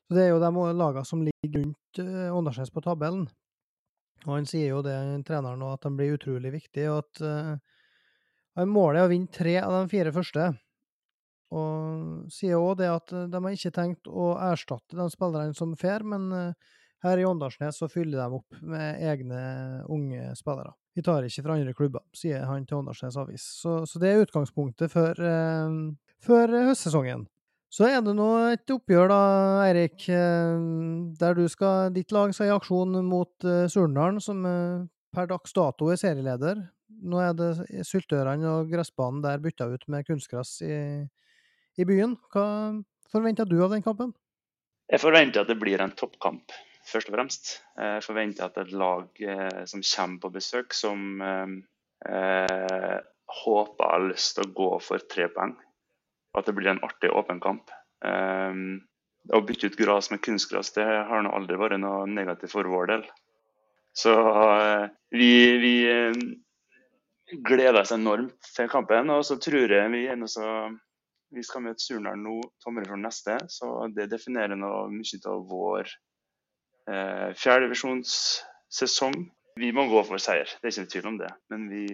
Så 0.05 0.19
Det 0.19 0.27
er 0.27 0.35
jo 0.35 0.43
de 0.43 0.51
lagene 0.75 1.07
som 1.07 1.23
ligger 1.23 1.63
rundt 1.63 2.03
Åndalsnes 2.03 2.75
på 2.75 2.83
tabellen. 2.85 3.25
Og 4.23 4.35
han 4.37 4.47
sier 4.47 4.71
jo 4.71 4.83
det, 4.85 4.95
treneren 5.27 5.63
at 5.67 5.83
de 5.83 5.91
blir 5.97 6.15
utrolig 6.15 6.53
viktig, 6.53 6.85
og 6.91 7.01
at 7.01 7.23
uh, 7.23 8.67
målet 8.69 9.01
er 9.01 9.07
å 9.07 9.11
vinne 9.11 9.33
tre 9.33 9.57
av 9.61 9.75
de 9.75 9.89
fire 9.91 10.13
første. 10.15 10.51
Og 11.53 12.31
sier 12.33 12.57
òg 12.57 12.79
det 12.79 12.89
at 12.89 13.11
de 13.29 13.41
har 13.45 13.57
ikke 13.57 13.73
tenkt 13.75 14.07
å 14.09 14.31
erstatte 14.41 14.97
de 14.97 15.09
spillerne 15.13 15.57
som 15.57 15.75
fer, 15.77 16.05
men 16.07 16.31
uh, 16.31 16.77
her 17.03 17.19
i 17.19 17.27
Åndalsnes 17.27 17.77
så 17.81 17.89
fyller 17.91 18.21
de 18.21 18.39
opp 18.39 18.63
med 18.63 19.03
egne 19.03 19.41
unge 19.91 20.31
spillere. 20.39 20.71
Vi 20.95 21.03
tar 21.03 21.25
ikke 21.25 21.43
fra 21.43 21.57
andre 21.57 21.73
klubber, 21.75 22.05
sier 22.15 22.45
han 22.47 22.65
til 22.69 22.79
Åndalsnes 22.79 23.17
Avis. 23.19 23.45
Så, 23.59 23.81
så, 23.89 23.99
det 23.99 24.11
er 24.11 24.23
utgangspunktet 24.23 24.93
for, 24.93 25.19
uh, 25.19 25.91
for 26.23 26.59
høstsesongen. 26.69 27.27
Så 27.73 27.87
er 27.89 28.03
det 28.05 28.13
nå 28.13 28.27
et 28.51 28.69
oppgjør, 28.69 29.07
da, 29.09 29.21
Eirik, 29.65 30.03
eh, 30.13 30.57
der 31.17 31.37
du 31.37 31.47
skal, 31.49 31.89
ditt 31.95 32.13
lag 32.13 32.33
skal 32.35 32.51
i 32.51 32.53
aksjon 32.53 32.99
mot 33.07 33.47
uh, 33.47 33.65
Surndalen, 33.71 34.19
som 34.21 34.43
uh, 34.45 34.83
per 35.13 35.31
dags 35.31 35.55
dato 35.57 35.89
er 35.89 35.97
serieleder. 35.97 36.61
Nå 37.09 37.23
er 37.23 37.33
det 37.33 37.49
Syltørene 37.87 38.51
og 38.59 38.69
gressbanen 38.69 39.23
der 39.25 39.41
bytta 39.41 39.71
ut 39.73 39.87
med 39.89 40.05
kunstgress 40.05 40.59
i, 40.61 40.77
i 41.81 41.87
byen. 41.89 42.13
Hva 42.29 42.45
forventer 43.09 43.49
du 43.49 43.57
av 43.65 43.73
den 43.73 43.81
kampen? 43.85 44.13
Jeg 44.93 45.01
forventer 45.01 45.41
at 45.41 45.49
det 45.49 45.57
blir 45.57 45.81
en 45.81 45.95
toppkamp, 45.97 46.53
først 46.85 47.09
og 47.09 47.17
fremst. 47.17 47.51
Jeg 47.79 48.05
forventer 48.05 48.51
at 48.51 48.61
et 48.61 48.73
lag 48.77 49.25
eh, 49.25 49.63
som 49.69 49.81
kommer 49.81 50.21
på 50.21 50.33
besøk, 50.37 50.77
som 50.77 51.23
eh, 51.25 52.97
håper 53.41 53.93
har 53.95 54.09
lyst 54.11 54.37
til 54.37 54.45
å 54.45 54.53
gå 54.61 54.73
for 54.85 55.09
tre 55.09 55.31
poeng 55.33 55.57
at 56.37 56.47
det 56.49 56.55
blir 56.57 56.71
en 56.71 56.83
artig 56.85 57.11
åpen 57.13 57.41
kamp. 57.43 57.71
Um, 58.03 58.81
å 59.33 59.39
bytte 59.45 59.69
ut 59.71 59.77
gress 59.79 60.09
med 60.11 60.23
kunstgress 60.25 60.73
det 60.75 60.83
har 60.83 61.21
nå 61.23 61.31
aldri 61.31 61.55
vært 61.59 61.79
noe 61.79 62.07
negativt 62.09 62.51
for 62.51 62.67
vår 62.67 62.89
del. 62.91 63.05
Så 63.95 64.13
uh, 64.13 64.89
vi, 65.13 65.33
vi 65.61 65.75
uh, 65.87 66.23
gleder 67.45 67.83
oss 67.83 67.93
enormt 67.95 68.49
til 68.55 68.71
kampen. 68.71 69.13
Og 69.13 69.23
så 69.27 69.37
tror 69.41 69.71
jeg 69.71 69.93
vi 69.93 70.07
så 70.27 70.47
vi 71.33 71.41
skal 71.41 71.63
møte 71.65 71.81
Surnadal 71.81 72.19
nå, 72.21 72.35
Tomrefjord 72.61 73.01
neste. 73.01 73.37
Så 73.49 73.87
det 73.95 74.11
definerer 74.11 74.57
noe 74.57 74.85
mye 74.93 75.21
av 75.29 75.47
vår 75.49 75.93
uh, 76.89 77.29
fjerdedivisjonssesong. 77.37 79.17
Vi 79.61 79.71
må 79.73 79.85
gå 79.89 80.01
for 80.05 80.21
seier, 80.21 80.49
det 80.61 80.69
er 80.69 80.75
ikke 80.75 80.91
tvil 80.95 81.09
om 81.11 81.17
det. 81.21 81.29
Men 81.53 81.67
vi 81.69 81.85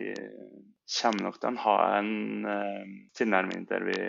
kommer 0.89 1.28
nok 1.28 1.39
til 1.39 1.54
å 1.54 1.63
ha 1.65 1.78
en 1.99 2.12
uh, 2.47 2.84
tilnærming 3.17 3.65
der 3.69 3.86
vi 3.86 3.99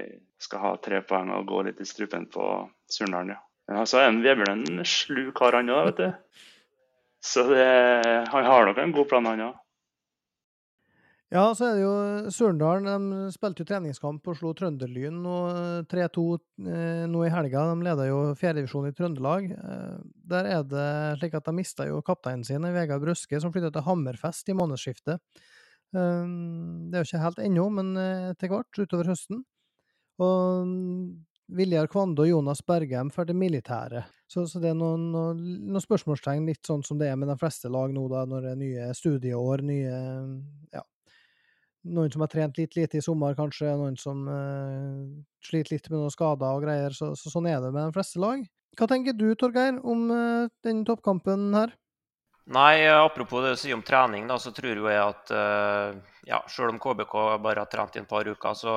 skal 0.41 0.63
ha 0.65 0.75
tre 0.81 1.03
poeng 1.05 1.33
og 1.37 1.49
gå 1.51 1.65
litt 1.69 1.81
i 1.83 1.89
strupen 1.89 2.27
på 2.33 2.47
Surndalen. 2.91 3.35
Ja. 3.37 3.43
Men 3.71 3.83
altså, 3.85 4.01
en 4.03 4.23
Vebjørn 4.25 4.65
en 4.67 4.87
slu 4.89 5.29
kar, 5.37 5.55
han 5.59 5.71
òg, 5.71 5.93
vet 5.93 6.01
du. 6.01 6.39
Så 7.23 7.45
det, 7.51 7.67
han 8.33 8.49
har 8.49 8.67
nok 8.67 8.81
en 8.81 8.95
god 8.97 9.11
plan, 9.11 9.29
han 9.29 9.45
òg. 9.51 9.59
Ja, 11.31 11.45
så 11.55 11.69
er 11.69 11.77
det 11.77 11.85
jo 11.85 12.31
Surndalen. 12.35 12.89
De 13.07 13.31
spilte 13.31 13.63
jo 13.63 13.69
treningskamp 13.69 14.25
og 14.27 14.35
slo 14.41 14.51
Trønderlyn 14.59 15.21
3-2 15.87 16.25
eh, 16.67 17.05
nå 17.07 17.23
i 17.23 17.31
helga. 17.31 17.69
De 17.71 17.87
leder 17.87 18.09
jo 18.09 18.19
fjerdedivisjon 18.41 18.89
i 18.89 18.97
Trøndelag. 18.99 19.47
Eh, 19.55 20.01
der 20.33 20.49
er 20.57 20.67
det 20.67 20.89
slik 21.21 21.37
at 21.39 21.47
de 21.47 21.55
mista 21.55 21.87
jo 21.87 22.03
kapteinen 22.03 22.43
sin, 22.49 22.67
Vegard 22.75 23.05
Brøske, 23.05 23.39
som 23.39 23.55
flytta 23.55 23.71
til 23.77 23.87
Hammerfest 23.87 24.51
i 24.51 24.59
månedsskiftet. 24.59 25.23
Eh, 25.97 26.29
det 26.91 26.99
er 26.99 27.03
jo 27.03 27.09
ikke 27.09 27.25
helt 27.25 27.43
ennå, 27.47 27.67
men 27.79 27.97
etter 28.31 28.53
hvert, 28.53 28.71
utover 28.79 29.11
høsten. 29.13 29.43
Og 30.21 30.69
mm, 30.69 31.05
Viljar 31.57 31.91
Kvande 31.91 32.23
og 32.23 32.31
Jonas 32.31 32.63
Bergheim 32.67 33.11
for 33.15 33.27
det 33.27 33.35
militære. 33.35 34.05
Så, 34.31 34.45
så, 34.47 34.61
det 34.63 34.71
er 34.71 34.79
noen, 34.79 35.09
noen, 35.11 35.41
noen, 35.67 35.83
spørsmålstegn, 35.83 36.47
litt 36.47 36.67
sånn 36.67 36.85
som 36.87 37.01
det 37.01 37.09
er 37.11 37.19
med 37.19 37.33
de 37.33 37.39
fleste 37.41 37.71
lag 37.73 37.91
nå, 37.95 38.05
da, 38.13 38.23
når 38.29 38.47
det 38.47 38.53
er 38.53 38.61
nye 38.61 38.91
studieår, 38.95 39.65
nye 39.67 39.97
ja, 40.71 40.85
noen 41.89 42.13
som 42.13 42.25
har 42.25 42.31
trent 42.33 42.59
litt 42.61 42.77
lite 42.77 42.99
i 42.99 43.05
sommer, 43.05 43.35
kanskje. 43.39 43.73
Noen 43.79 43.97
som 44.01 44.27
eh, 44.29 45.05
sliter 45.47 45.77
litt 45.77 45.91
med 45.91 46.03
noen 46.03 46.13
skader 46.13 46.59
og 46.59 46.65
greier. 46.67 46.97
Så, 46.97 47.13
så, 47.19 47.33
sånn 47.33 47.49
er 47.49 47.61
det 47.63 47.73
med 47.73 47.89
de 47.89 47.97
fleste 47.97 48.21
lag. 48.23 48.43
Hva 48.79 48.89
tenker 48.91 49.17
du, 49.17 49.31
Torgeir, 49.39 49.81
om 49.83 50.11
eh, 50.15 50.51
den 50.67 50.85
toppkampen 50.89 51.51
her? 51.57 51.75
Nei, 52.51 52.83
apropos 52.91 53.45
det 53.45 53.53
du 53.55 53.61
sier 53.61 53.77
om 53.77 53.85
trening, 53.87 54.27
da, 54.27 54.39
så 54.43 54.51
tror 54.55 54.81
jeg 54.91 54.99
at 54.99 55.31
uh, 55.31 55.95
ja, 56.27 56.41
selv 56.51 56.73
om 56.73 56.81
KBK 56.83 57.15
bare 57.45 57.63
har 57.63 57.71
trent 57.71 57.95
i 57.95 58.03
en 58.03 58.09
par 58.11 58.27
uker, 58.27 58.57
så 58.59 58.75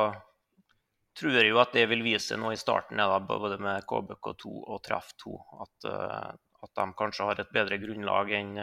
tror 1.17 1.39
jeg 1.39 1.49
jo 1.49 1.57
at 1.61 1.73
det 1.73 1.87
vil 1.89 2.05
vise 2.05 2.37
noe 2.37 2.53
i 2.53 2.59
starten, 2.59 3.01
da, 3.01 3.17
både 3.17 3.57
med 3.61 3.87
KBK2 3.89 4.53
og 4.61 4.79
Treff 4.85 5.09
2. 5.25 5.33
At, 5.65 5.89
at, 5.89 6.71
de 6.77 6.87
kanskje 6.97 7.27
har 7.27 7.41
et 7.41 7.53
bedre 7.53 7.77
grunnlag 7.81 8.31
enn 8.37 8.55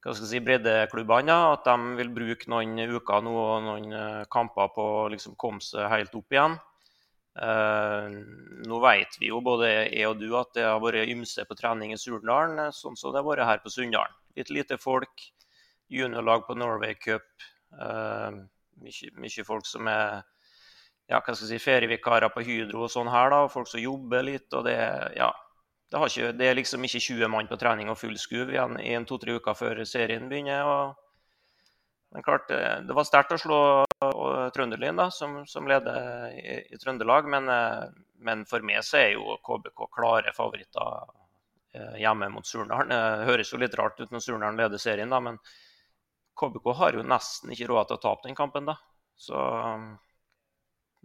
hva 0.00 0.14
skal 0.14 0.24
jeg 0.24 0.32
si, 0.32 0.40
breddeklubbene. 0.44 1.36
At 1.54 1.66
de 1.68 1.96
vil 1.98 2.12
bruke 2.14 2.48
noen 2.50 2.78
uker 2.80 3.24
nå 3.24 3.36
og 3.36 3.66
noen 3.66 3.92
eh, 3.92 4.26
kamper 4.32 4.72
på 4.72 4.86
å 5.02 5.08
liksom 5.12 5.36
komme 5.40 5.60
seg 5.64 5.90
helt 5.92 6.14
opp 6.16 6.36
igjen. 6.36 6.56
Uh, 7.38 8.10
nå 8.66 8.78
vet 8.82 9.14
vi 9.20 9.28
jo 9.30 9.38
både 9.44 9.68
jeg 9.70 10.08
og 10.08 10.18
du 10.18 10.32
at 10.34 10.50
det 10.56 10.64
har 10.66 10.80
vært 10.82 11.08
ymse 11.12 11.44
på 11.46 11.56
trening 11.56 11.94
i 11.94 11.98
Surnadalen, 12.00 12.58
eh, 12.58 12.74
sånn 12.74 12.98
som 12.98 13.14
det 13.14 13.20
har 13.22 13.28
vært 13.28 13.46
her 13.46 13.62
på 13.62 13.70
Sunndalen. 13.70 14.16
Litt 14.38 14.50
lite 14.50 14.78
folk, 14.80 15.28
juniorlag 15.90 16.46
på 16.46 16.56
Norway 16.58 16.96
Cup. 16.98 17.28
Uh, 17.70 18.42
mye, 18.82 19.12
mye, 19.22 19.46
folk 19.46 19.66
som 19.66 19.86
er 19.90 20.24
ja, 21.10 21.18
hva 21.18 21.34
skal 21.34 21.46
jeg 21.46 21.58
si, 21.58 21.64
ferievikarer 21.64 22.30
på 22.34 22.42
Hydro 22.46 22.84
og 22.86 22.92
sånn 22.92 23.10
her, 23.10 23.30
da, 23.32 23.44
folk 23.50 23.70
som 23.70 23.82
jobber 23.82 24.26
litt. 24.26 24.50
og 24.54 24.66
det, 24.66 24.76
ja, 25.18 25.30
det, 25.90 26.02
ikke, 26.06 26.32
det, 26.38 26.46
er 26.46 26.58
liksom 26.58 26.86
ikke 26.86 27.02
20 27.02 27.30
mann 27.30 27.50
på 27.50 27.58
trening 27.58 27.90
og 27.90 27.98
full 27.98 28.18
skuv 28.18 28.52
igjen 28.54 28.78
i 28.82 28.94
en 28.94 29.06
to-tre 29.06 29.38
uker 29.38 29.58
før 29.58 29.82
serien 29.86 30.28
begynner. 30.30 30.66
Og, 30.70 31.09
men 32.12 32.22
klart, 32.22 32.48
det, 32.48 32.82
det 32.88 32.94
var 32.96 33.06
sterkt 33.06 33.36
å 33.36 33.38
slå 33.38 33.58
Trønderlyn, 34.54 34.98
som, 35.14 35.40
som 35.46 35.68
leder 35.70 36.32
i, 36.34 36.56
i, 36.74 36.78
Trøndelag. 36.82 37.28
Men, 37.30 37.48
eh, 37.48 37.84
men, 38.26 38.42
for 38.50 38.66
meg 38.66 38.82
så 38.86 38.98
er 38.98 39.12
jo 39.14 39.36
KBK 39.46 39.84
klare 39.94 40.34
favoritter 40.34 41.12
eh, 41.76 42.00
hjemme 42.02 42.32
mot 42.34 42.46
Surnadal. 42.46 42.90
Det 42.90 43.30
høres 43.30 43.54
jo 43.54 43.62
litt 43.62 43.78
rart 43.78 44.02
ut 44.02 44.10
når 44.10 44.26
Surnadal 44.26 44.58
leder 44.58 44.82
serien, 44.82 45.14
da, 45.14 45.22
men 45.22 45.38
KBK 46.40 46.70
har 46.82 46.98
jo 46.98 47.06
nesten 47.06 47.54
ikke 47.54 47.70
råd 47.70 47.92
til 47.92 48.00
å 48.00 48.04
tape 48.08 48.26
den 48.26 48.38
kampen. 48.38 48.66
da. 48.72 48.74
Så 49.14 49.38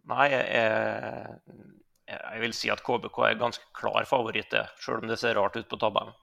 nei, 0.09 0.29
jeg, 0.31 0.43
jeg 2.09 2.41
vil 2.47 2.57
si 2.57 2.73
at 2.73 2.81
KBK 2.85 3.25
er 3.29 3.41
ganske 3.45 3.69
klar 3.77 4.09
favoritt, 4.09 4.57
selv 4.81 5.03
om 5.03 5.11
det 5.11 5.21
ser 5.21 5.37
rart 5.37 5.59
ut 5.59 5.69
på 5.69 5.81
tabellen. 5.81 6.17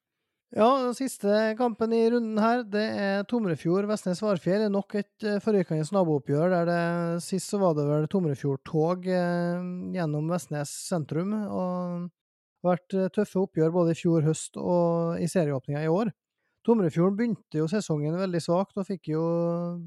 Ja, 0.53 0.67
den 0.85 0.93
siste 0.93 1.55
kampen 1.57 1.95
i 1.97 2.03
runden 2.12 2.37
her, 2.37 2.59
det 2.69 2.83
er 3.01 3.23
Tomrefjord-Vestnes 3.25 4.19
Varfjell. 4.21 4.67
Nok 4.69 4.99
et 5.01 5.25
uh, 5.25 5.38
forrykende 5.41 5.87
nabooppgjør 5.97 6.53
der 6.53 6.67
det 6.69 6.83
sist 7.25 7.49
så 7.49 7.61
var 7.62 7.73
det 7.79 7.87
vel 7.88 8.05
Tomrefjord-tog 8.12 9.07
uh, 9.09 9.62
gjennom 9.97 10.29
Vestnes 10.29 10.75
sentrum. 10.91 11.33
Og 11.49 12.69
vært 12.69 12.99
uh, 12.99 13.09
tøffe 13.17 13.41
oppgjør 13.41 13.73
både 13.73 13.95
i 13.95 14.01
fjor 14.03 14.29
høst 14.29 14.61
og 14.61 15.25
i 15.25 15.31
serieåpninga 15.33 15.87
i 15.87 15.88
år. 15.88 16.12
Tomrefjorden 16.62 17.17
begynte 17.19 17.59
jo 17.59 17.65
sesongen 17.67 18.15
veldig 18.21 18.38
svakt, 18.45 18.77
og 18.79 18.87
fikk 18.87 19.09
jo 19.11 19.23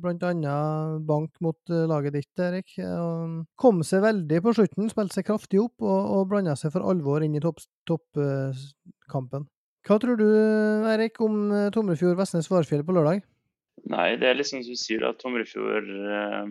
annet 0.04 1.06
bank 1.08 1.38
mot 1.46 1.72
eh, 1.72 1.86
laget 1.88 2.18
ditt, 2.18 2.42
Erik. 2.44 2.74
Og 2.84 3.46
kom 3.56 3.80
seg 3.88 4.04
veldig 4.04 4.42
på 4.44 4.52
slutten, 4.58 4.92
spilte 4.92 5.22
seg 5.22 5.30
kraftig 5.30 5.62
opp 5.64 5.86
og, 5.86 6.12
og 6.18 6.28
blanda 6.34 6.58
seg 6.60 6.76
for 6.76 6.84
alvor 6.84 7.24
inn 7.24 7.40
i 7.40 7.44
toppkampen. 7.46 9.48
Hva 9.86 10.00
tror 10.02 10.18
du, 10.18 10.28
Erik, 10.90 11.20
om 11.22 11.52
eh, 11.54 11.70
Tomrefjord-Vestnes 11.74 12.50
Varfjell 12.50 12.86
på 12.86 12.96
lørdag? 12.96 13.22
Nei, 13.92 14.16
det 14.18 14.32
er 14.32 14.40
liksom 14.40 14.64
som 14.66 14.74
du 14.74 14.80
sier, 14.82 15.04
at 15.06 15.20
Tomrefjord 15.22 15.90
eh, 15.94 16.48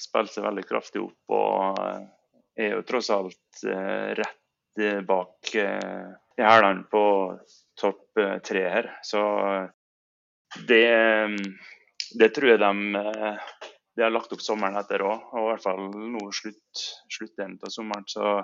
spiller 0.00 0.32
seg 0.32 0.46
veldig 0.48 0.64
kraftig 0.66 1.04
opp 1.04 1.36
og 1.36 1.78
eh, 1.84 2.08
er 2.58 2.74
jo 2.74 2.84
tross 2.88 3.12
alt 3.14 3.64
eh, 3.68 4.10
rett 4.18 4.36
bak 5.06 5.54
eh, 5.60 6.10
i 6.40 6.46
hælene 6.46 6.86
på 6.90 7.04
topp 7.78 8.18
eh, 8.18 8.38
tre 8.46 8.62
her. 8.72 8.88
Så 9.06 9.20
det, 10.66 10.86
det 12.18 12.30
tror 12.34 12.54
jeg 12.54 12.62
de, 12.62 13.02
eh, 13.02 13.50
de 13.96 14.06
har 14.06 14.14
lagt 14.14 14.32
opp 14.34 14.42
sommeren 14.42 14.78
etter 14.80 15.04
òg, 15.06 15.30
og 15.34 15.42
i 15.42 15.48
hvert 15.52 15.66
fall 15.66 15.90
nå 15.92 16.30
slutt, 16.34 16.86
sluttdelen 17.12 17.58
av 17.62 17.74
sommeren. 17.74 18.06
Så 18.10 18.40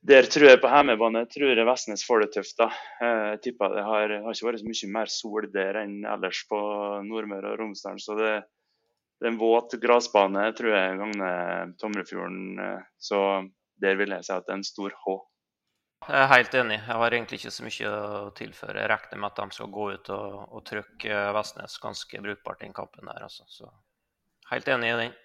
der 0.00 0.24
tror 0.32 0.48
jeg 0.48 0.60
på 0.62 0.70
hjemmebane 0.72 1.26
tror 1.28 1.52
jeg 1.52 1.66
Vestnes 1.68 2.04
får 2.06 2.24
det 2.24 2.30
tøft. 2.38 2.56
da. 2.58 2.70
Jeg 3.04 3.40
tipper 3.44 3.74
det 3.74 3.84
har, 3.84 4.14
har, 4.24 4.32
ikke 4.32 4.48
vært 4.48 4.62
så 4.62 4.70
mye 4.70 4.92
mer 4.94 5.12
sol 5.12 5.48
der 5.52 5.80
enn 5.82 5.98
ellers 6.08 6.40
på 6.48 6.60
Nordmøre 7.04 7.52
og 7.52 7.60
Romsdal. 7.60 8.00
Så 8.00 8.16
det, 8.16 8.32
det 9.20 9.28
er 9.28 9.34
en 9.34 9.40
våt 9.40 9.76
gressbane 9.82 10.46
tror 10.56 10.72
jeg 10.72 11.00
gagner 11.02 11.74
Tomrefjorden. 11.82 12.62
Så 12.96 13.20
der 13.80 14.00
vil 14.00 14.16
jeg 14.16 14.24
si 14.24 14.32
at 14.32 14.48
det 14.48 14.56
er 14.56 14.62
en 14.62 14.70
stor 14.70 14.96
H. 15.04 15.18
Jeg 16.08 16.16
er 16.16 16.30
helt 16.32 16.54
enig. 16.56 16.78
Jeg 16.80 16.96
har 16.96 17.12
egentlig 17.12 17.38
ikke 17.42 17.52
så 17.52 17.64
mye 17.66 17.88
å 17.92 18.28
tilføre. 18.36 18.80
Jeg 18.80 18.88
regner 18.88 19.20
med 19.20 19.28
at 19.34 19.40
de 19.42 19.58
skal 19.58 19.74
gå 19.74 19.90
ut 19.92 20.12
og, 20.16 20.36
og 20.48 20.62
trykke 20.64 21.24
Vestnes 21.36 21.76
ganske 21.82 22.22
brukbart 22.24 22.64
i 22.64 22.72
kampen 22.72 23.10
der. 23.12 23.26
Altså. 23.28 23.44
Så 23.52 23.68
helt 24.48 24.72
enig 24.72 24.94
i 24.94 24.96
den. 25.02 25.18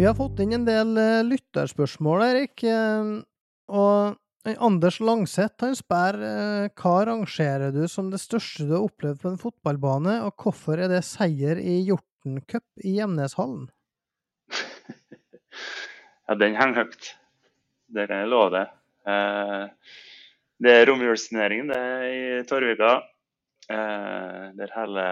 Vi 0.00 0.06
har 0.06 0.14
fått 0.16 0.38
inn 0.40 0.54
en 0.56 0.62
del 0.64 0.96
eh, 0.96 1.18
lytterspørsmål, 1.28 2.22
Erik. 2.24 2.62
eh, 2.64 3.08
Og 3.68 4.14
eh, 4.48 4.56
Anders 4.64 4.96
Langseth 5.04 5.60
han 5.60 5.76
spør 5.76 6.16
hva 6.80 6.92
rangerer 7.04 7.74
du 7.74 7.82
som 7.84 8.08
det 8.08 8.22
største 8.22 8.64
du 8.64 8.72
har 8.78 8.86
opplevd 8.86 9.20
på 9.20 9.34
en 9.34 9.36
fotballbane, 9.42 10.14
og 10.24 10.40
hvorfor 10.40 10.80
er 10.80 10.88
det 10.88 11.02
seier 11.04 11.60
i 11.60 11.82
Hjorten 11.90 12.40
i 12.80 12.96
Gjemneshallen? 12.96 13.68
Ja, 16.30 16.40
den 16.46 16.56
henger 16.56 16.86
høyt. 16.86 17.12
Det 17.92 18.08
kan 18.08 18.22
jeg 18.22 18.32
love 18.32 18.50
deg. 18.56 18.76
Det 20.64 20.76
er 20.78 20.84
romjulsturneringen 20.88 21.72
er 21.76 22.04
i 22.08 22.20
Torvika. 22.48 23.00
Der 23.66 24.76
hele 24.78 25.08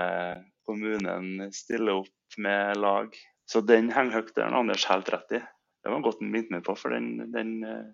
kommunen 0.63 1.51
stiller 1.53 2.07
opp 2.07 2.39
med 2.39 2.79
lag. 2.79 3.19
Så 3.49 3.63
den 3.65 3.93
henger 3.95 4.21
høyt. 4.21 4.35
Det 4.37 4.45
har 4.45 4.57
Anders 4.57 4.85
helt 4.91 5.09
rett 5.13 5.39
i. 5.39 5.41
Det 5.83 5.93
var 5.93 6.05
godt 6.05 6.21
han 6.21 6.33
minnet 6.33 6.53
meg 6.53 6.65
på, 6.67 6.75
for 6.77 6.93
den, 6.93 7.31
den 7.33 7.55
eh, 7.65 7.87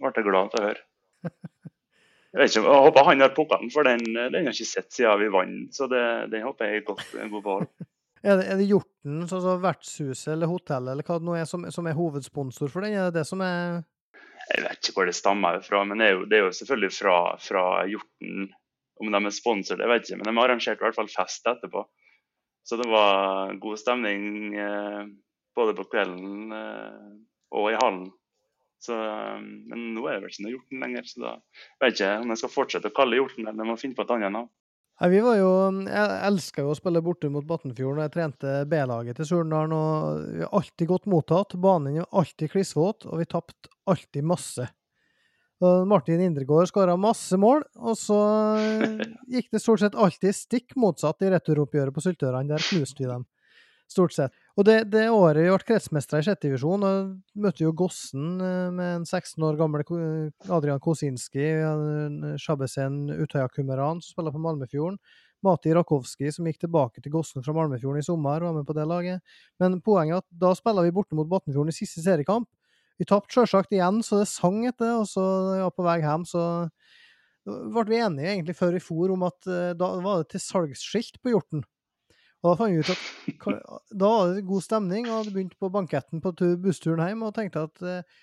ble 0.00 0.12
jeg 0.16 0.26
glad 0.26 0.52
til 0.52 0.62
å 0.62 0.68
høre. 0.70 0.84
Jeg, 2.28 2.42
vet 2.42 2.50
ikke, 2.52 2.68
jeg 2.68 2.80
håper 2.84 3.06
han 3.08 3.22
har 3.24 3.30
pokalen, 3.32 3.70
for 3.72 3.88
den, 3.88 4.02
den 4.04 4.34
har 4.36 4.50
jeg 4.50 4.58
ikke 4.58 4.64
sett 4.68 4.90
siden 4.92 5.16
vi 5.22 5.30
vant. 5.32 5.70
Så 5.72 5.86
det, 5.88 6.02
den 6.28 6.42
håper 6.44 6.68
jeg 6.68 6.82
er 6.82 6.84
godt, 6.84 7.14
god 7.16 7.40
behold. 7.40 7.70
Er 8.18 8.34
det, 8.40 8.48
er 8.50 8.58
det 8.58 8.66
Hjorten, 8.66 9.20
sånn 9.30 9.42
som 9.44 9.60
vertshuset 9.62 10.32
eller 10.32 10.50
hotellet, 10.50 10.90
eller 10.90 11.06
hva 11.06 11.16
det 11.20 11.26
nå 11.28 11.36
er, 11.38 11.44
som, 11.46 11.62
som 11.70 11.86
er 11.86 11.94
hovedsponsor 11.94 12.72
for 12.72 12.82
den? 12.82 12.96
Er 12.98 13.12
det 13.12 13.20
det 13.20 13.28
som 13.28 13.40
er 13.46 13.84
Jeg 14.50 14.64
vet 14.64 14.80
ikke 14.82 14.96
hvor 14.96 15.06
det 15.06 15.14
stammer 15.14 15.60
fra, 15.62 15.84
men 15.86 16.02
det 16.02 16.08
er 16.08 16.16
jo, 16.16 16.24
det 16.26 16.38
er 16.40 16.42
jo 16.42 16.56
selvfølgelig 16.58 16.90
fra, 16.96 17.14
fra 17.44 17.62
Hjorten. 17.86 18.48
Om 18.98 19.14
de 19.14 19.20
er 19.22 19.36
sponsor, 19.36 19.78
det 19.78 19.86
vet 19.86 20.02
jeg 20.02 20.16
ikke, 20.16 20.24
men 20.24 20.32
de 20.32 20.42
arrangerte 20.42 20.82
i 20.82 20.86
hvert 20.88 20.98
fall 20.98 21.12
fest 21.12 21.46
etterpå. 21.46 21.84
Så 22.68 22.76
det 22.76 22.88
var 22.90 23.54
god 23.62 23.80
stemning 23.80 24.54
eh, 24.54 25.04
både 25.56 25.74
på 25.78 25.86
kvelden 25.88 26.52
eh, 26.52 27.10
og 27.56 27.70
i 27.72 27.78
hallen. 27.80 28.10
Så, 28.84 28.92
eh, 28.92 29.40
men 29.40 29.94
nå 29.96 30.04
er 30.04 30.18
det 30.18 30.26
vel 30.26 30.34
ikke 30.34 30.44
noe 30.44 30.52
Hjorten 30.52 30.84
lenger, 30.84 31.08
så 31.08 31.22
da 31.22 31.32
vet 31.80 31.96
jeg 32.02 32.12
ikke 32.12 32.26
om 32.26 32.34
jeg 32.34 32.42
skal 32.42 32.52
fortsette 32.52 32.92
å 32.92 32.96
kalle 32.98 33.18
Hjorten 33.18 33.46
eller 33.46 33.56
men 33.56 33.64
jeg 33.64 33.72
må 33.72 33.80
finne 33.80 33.96
på 33.96 34.04
et 34.04 34.12
annet 34.18 34.34
navn. 34.36 34.50
Nei, 34.98 35.08
vi 35.14 35.18
var 35.22 35.36
jo, 35.38 35.50
Jeg 35.86 36.14
elska 36.26 36.62
jo 36.66 36.72
å 36.72 36.76
spille 36.76 37.02
borte 37.06 37.30
mot 37.30 37.46
Battenfjorden. 37.46 38.00
og 38.00 38.08
Jeg 38.08 38.14
trente 38.16 38.54
B-laget 38.66 39.20
til 39.20 39.28
Surnadal. 39.28 40.24
Vi 40.34 40.42
har 40.42 40.56
alltid 40.58 40.90
godt 40.90 41.06
mottatt. 41.06 41.54
Banen 41.54 42.00
var 42.00 42.08
alltid 42.18 42.50
klissvåt, 42.50 43.06
og 43.06 43.20
vi 43.22 43.28
tapte 43.30 43.70
alltid 43.86 44.26
masse. 44.26 44.66
Og 45.58 45.88
Martin 45.90 46.20
Indregård 46.22 46.68
skåra 46.70 46.94
masse 47.00 47.34
mål, 47.40 47.64
og 47.82 47.96
så 47.98 48.18
gikk 49.32 49.48
det 49.50 49.62
stort 49.62 49.82
sett 49.82 49.98
alltid 49.98 50.36
stikk 50.36 50.76
motsatt 50.78 51.24
i 51.26 51.32
returoppgjøret 51.34 51.94
på 51.94 52.04
Syltørene. 52.04 52.52
Der 52.52 52.62
knuste 52.62 53.02
vi 53.02 53.08
dem, 53.10 53.24
stort 53.90 54.14
sett. 54.14 54.36
Og 54.54 54.66
det, 54.68 54.76
det 54.92 55.08
året 55.10 55.42
vi 55.42 55.50
ble 55.50 55.66
kretsmestere 55.66 56.22
i 56.22 56.28
sjette 56.28 56.46
divisjon, 56.46 56.86
og 56.86 57.42
møtte 57.42 57.66
jo 57.66 57.74
Gossen 57.78 58.36
eh, 58.38 58.68
med 58.74 59.00
en 59.00 59.06
16 59.06 59.48
år 59.48 59.58
gammel 59.58 59.82
Adrian 60.46 60.82
Kosinski, 60.82 61.48
Shabesen 62.38 63.08
Utøya 63.18 63.48
Kumeran, 63.50 64.02
som 64.02 64.14
spiller 64.14 64.34
på 64.34 64.44
Malmefjorden. 64.44 65.00
Mati 65.46 65.70
Rakowski, 65.74 66.32
som 66.34 66.46
gikk 66.50 66.64
tilbake 66.64 67.02
til 67.02 67.12
Gossen 67.14 67.44
fra 67.46 67.54
Malmefjorden 67.54 68.02
i 68.02 68.06
sommer, 68.06 68.42
var 68.42 68.56
med 68.56 68.66
på 68.66 68.74
det 68.74 68.86
laget. 68.90 69.22
Men 69.62 69.78
poenget 69.82 70.16
er 70.16 70.22
at 70.24 70.40
da 70.46 70.50
spiller 70.58 70.86
vi 70.86 70.94
borte 70.94 71.18
mot 71.18 71.28
Batnfjorden 71.30 71.70
i 71.70 71.76
siste 71.76 72.02
seriekamp. 72.02 72.48
Vi 72.98 73.06
tapte 73.06 73.34
sjølsagt 73.34 73.74
igjen, 73.74 74.02
så 74.02 74.20
det 74.22 74.30
sang 74.30 74.64
etter, 74.68 74.96
og 74.98 75.06
så 75.10 75.24
ja, 75.60 75.68
på 75.70 75.86
vei 75.86 76.00
hjem 76.02 76.26
så 76.26 76.44
ble 77.48 77.84
vi 77.88 78.00
enige 78.02 78.32
egentlig 78.34 78.56
før 78.58 78.74
vi 78.76 78.84
for 78.84 79.14
om 79.14 79.26
at 79.28 79.48
eh, 79.48 79.74
da 79.78 79.90
var 80.04 80.22
det 80.22 80.32
til 80.34 80.42
salgsskilt 80.44 81.20
på 81.22 81.32
Hjorten. 81.32 81.62
Og 82.42 82.50
da 82.50 82.56
fant 82.58 82.74
vi 82.74 82.82
ut 82.82 82.92
at 82.92 83.86
da 84.02 84.10
var 84.12 84.34
det 84.34 84.46
god 84.46 84.64
stemning, 84.66 85.08
og 85.08 85.22
hadde 85.22 85.34
begynt 85.34 85.56
på 85.58 85.70
banketten 85.74 86.22
på 86.22 86.34
bussturen 86.62 87.02
hjem 87.06 87.24
og 87.26 87.34
tenkte 87.38 87.64
at 87.70 87.82
eh, 87.86 88.20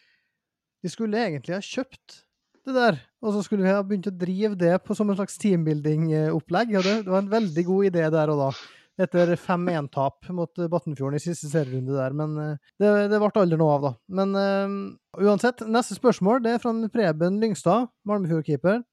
vi 0.85 0.91
skulle 0.93 1.23
egentlig 1.23 1.57
ha 1.57 1.63
kjøpt 1.63 2.21
det 2.65 2.73
der, 2.73 2.97
og 3.21 3.35
så 3.35 3.43
skulle 3.45 3.65
vi 3.65 3.73
ha 3.73 3.81
begynt 3.85 4.09
å 4.09 4.15
drive 4.15 4.55
det 4.57 4.73
på, 4.85 4.95
som 4.97 5.09
en 5.09 5.17
slags 5.17 5.37
teambuilding-opplegg. 5.41 6.71
Og 6.79 6.85
det, 6.85 6.95
det 7.05 7.13
var 7.13 7.21
en 7.21 7.33
veldig 7.33 7.63
god 7.67 7.89
idé 7.91 8.07
der 8.13 8.31
og 8.33 8.41
da. 8.41 8.47
Etter 8.95 9.33
5-1-tap 9.35 10.29
mot 10.31 10.61
Battenfjorden 10.71 11.17
i 11.17 11.23
siste 11.23 11.49
serierunde 11.51 11.97
der, 11.97 12.13
men 12.15 12.37
eh, 12.39 12.59
det, 12.79 12.91
det 13.11 13.19
ble 13.19 13.31
aldri 13.41 13.59
noe 13.59 13.73
av, 13.73 13.83
da. 13.83 13.91
Men 14.19 14.35
uh, 14.39 14.75
uansett, 15.19 15.65
neste 15.67 15.97
spørsmål 15.97 16.39
det 16.45 16.53
er 16.55 16.61
fra 16.63 16.71
Preben 16.93 17.41
Lyngstad, 17.41 17.89
Malmefjord-keeper. 18.07 18.85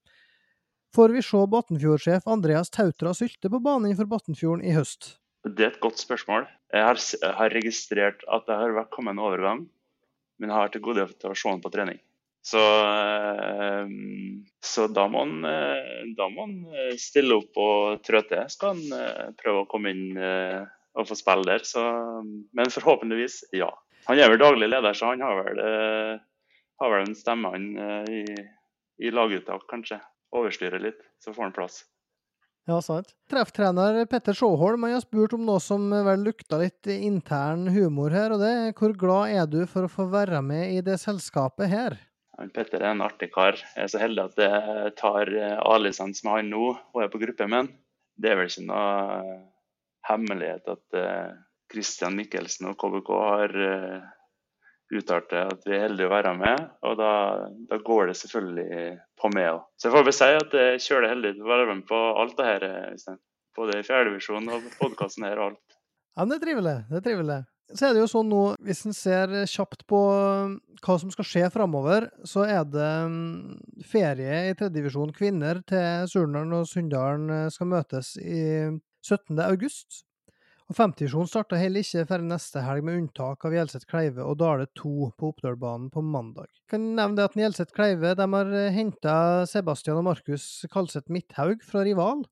Får 0.93 1.15
vi 1.15 1.23
se 1.25 1.45
Battenfjord-sjef 1.55 2.27
Andreas 2.29 2.73
Tautra 2.75 3.15
Sylte 3.15 3.49
på 3.49 3.63
banen 3.63 3.93
innenfor 3.93 4.11
Battenfjorden 4.11 4.67
i 4.67 4.75
høst? 4.75 5.15
Det 5.47 5.65
er 5.65 5.71
et 5.73 5.83
godt 5.83 6.03
spørsmål. 6.03 6.51
Jeg 6.75 6.85
har, 6.89 6.99
har 7.39 7.55
registrert 7.55 8.27
at 8.27 8.45
det 8.51 8.59
har 8.59 8.91
kommet 8.91 9.15
en 9.15 9.23
overgang, 9.23 9.65
men 10.43 10.51
jeg 10.51 10.59
har 10.59 10.75
til 10.75 10.83
gode 10.85 11.07
til 11.15 11.31
å 11.31 11.39
se 11.39 11.49
han 11.49 11.63
på 11.63 11.73
trening. 11.73 12.03
Så, 12.43 12.59
eh, 12.59 13.87
så 14.65 14.87
da 14.91 15.07
må 15.09 15.23
han 15.23 15.45
eh, 15.47 16.03
eh, 16.11 16.97
stille 16.99 17.39
opp 17.39 17.61
og 17.63 18.03
trå 18.03 18.25
til. 18.27 18.43
Skal 18.51 18.75
han 18.75 19.37
prøve 19.39 19.63
å 19.63 19.69
komme 19.71 19.95
inn 19.95 20.19
og 20.19 21.07
få 21.09 21.17
spille 21.17 21.47
der. 21.47 21.67
Så, 21.67 21.85
men 22.53 22.75
forhåpentligvis, 22.75 23.45
ja. 23.57 23.71
Han 24.09 24.19
er 24.19 24.33
vel 24.33 24.43
daglig 24.43 24.67
leder, 24.73 24.99
så 24.99 25.13
han 25.13 25.23
har 25.23 25.39
vel, 25.47 25.61
har 26.83 26.91
vel 26.91 27.05
en 27.07 27.15
stemme 27.15 27.53
han 27.55 27.69
i, 28.11 28.25
i 28.99 29.15
laguttak, 29.15 29.63
kanskje. 29.71 30.01
Overstyre 30.35 30.81
litt, 30.83 30.99
så 31.23 31.31
får 31.31 31.47
han 31.47 31.55
plass. 31.55 31.83
Ja, 32.67 32.81
sant. 32.83 33.13
Trefftrener 33.31 34.01
Petter 34.11 34.35
Sjåholm 34.39 34.89
har 34.89 35.03
spurt 35.03 35.35
om 35.37 35.47
noe 35.47 35.63
som 35.63 35.87
vel 35.93 36.27
lukta 36.27 36.59
litt 36.59 36.91
intern 36.91 37.69
humor 37.75 38.15
her, 38.15 38.35
og 38.35 38.43
det 38.43 38.51
er 38.51 38.75
hvor 38.79 38.95
glad 38.99 39.35
er 39.39 39.51
du 39.51 39.61
for 39.71 39.87
å 39.87 39.93
få 39.93 40.09
være 40.11 40.43
med 40.47 40.75
i 40.75 40.83
det 40.83 40.99
selskapet 41.03 41.71
her? 41.71 42.01
Han 42.43 42.51
Petter 42.51 42.83
er 42.83 42.91
en 42.91 43.05
artig 43.05 43.29
kar. 43.31 43.55
Jeg 43.55 43.85
er 43.85 43.91
så 43.93 44.01
heldig 44.03 44.25
at 44.25 44.41
jeg 44.43 44.93
tar 44.99 45.29
eh, 45.31 45.61
A-lisens 45.63 46.25
med 46.27 46.35
han 46.35 46.49
nå 46.51 46.65
og 46.75 46.99
er 46.99 47.11
på 47.13 47.21
gruppe 47.23 47.47
med 47.47 47.61
han. 47.61 47.69
Det 48.19 48.33
er 48.33 48.41
vel 48.41 48.51
ikke 48.51 48.65
noe 48.67 49.21
eh, 49.21 49.45
hemmelighet 50.09 50.73
at 50.75 50.99
eh, 50.99 51.37
Christian 51.71 52.19
Mikkelsen 52.19 52.67
og 52.73 52.75
KBK 52.83 53.13
har 53.15 53.55
uttalt 54.93 55.31
det 55.31 55.45
at 55.55 55.63
vi 55.65 55.77
er 55.77 55.87
heldige 55.87 56.11
å 56.11 56.13
være 56.13 56.35
med, 56.37 56.67
og 56.85 56.99
da, 56.99 57.13
da 57.71 57.79
går 57.81 58.11
det 58.11 58.17
selvfølgelig 58.19 58.83
på 59.23 59.31
meg 59.33 59.49
òg. 59.55 59.63
Så 59.81 59.89
jeg 59.89 59.95
får 59.95 60.05
bare 60.05 60.17
si 60.19 60.29
at 60.43 60.57
jeg 60.59 60.83
kjører 60.85 61.13
heldig 61.15 61.33
til 61.39 61.47
å 61.47 61.53
være 61.55 61.69
med 61.71 61.87
på 61.89 62.03
alt 62.27 62.37
det 62.37 62.51
her. 62.51 62.67
Både 63.57 63.79
i 63.79 63.87
fjerdedivisjon 63.87 64.53
og 64.53 64.69
podkasten 64.83 65.25
her 65.31 65.41
og 65.41 65.55
alt. 65.55 65.79
Ja, 66.19 66.29
det 66.29 66.37
er 66.37 66.45
trivelig. 66.45 66.77
Det 66.91 67.01
er 67.01 67.07
trivelig. 67.09 67.41
Så 67.73 67.89
er 67.89 67.95
det 67.95 68.03
jo 68.03 68.11
sånn 68.11 68.29
nå, 68.29 68.43
hvis 68.67 68.85
en 68.89 68.97
ser 68.97 69.33
kjapt 69.49 69.87
på 69.89 69.99
um, 70.13 70.57
hva 70.85 70.97
som 71.01 71.13
skal 71.15 71.27
skje 71.29 71.49
framover, 71.55 72.09
så 72.29 72.45
er 72.45 72.65
det 72.69 72.89
um, 73.09 73.59
ferie 73.89 74.49
i 74.51 74.55
tredjedivisjon 74.59 75.15
kvinner 75.17 75.63
til 75.69 76.09
Surnadal 76.11 76.59
og 76.61 76.69
Sunndalen 76.69 77.31
eh, 77.33 77.51
skal 77.55 77.71
møtes 77.71 78.17
i 78.21 78.43
17. 79.07 79.39
august. 79.47 80.03
Og 80.71 80.77
femtedivisjon 80.77 81.29
starter 81.29 81.61
heller 81.61 81.85
ikke 81.85 82.05
før 82.09 82.25
neste 82.25 82.63
helg, 82.65 82.85
med 82.87 82.99
unntak 83.01 83.45
av 83.49 83.57
Hjelset 83.57 83.87
Kleive 83.89 84.25
og 84.25 84.39
Dale 84.41 84.69
2 84.79 84.93
på 85.19 85.33
Oppdølbanen 85.33 85.89
på 85.93 86.05
mandag. 86.05 86.51
Jeg 86.53 86.75
Kan 86.75 86.91
nevne 86.97 87.19
det 87.19 87.27
at 87.31 87.39
Hjelset 87.41 87.73
Kleive 87.77 88.13
de 88.19 88.29
har 88.37 88.53
henta 88.77 89.17
Sebastian 89.49 90.01
og 90.01 90.07
Markus 90.11 90.67
Kalseth 90.73 91.13
Midthaug 91.13 91.65
fra 91.67 91.85
rival. 91.89 92.25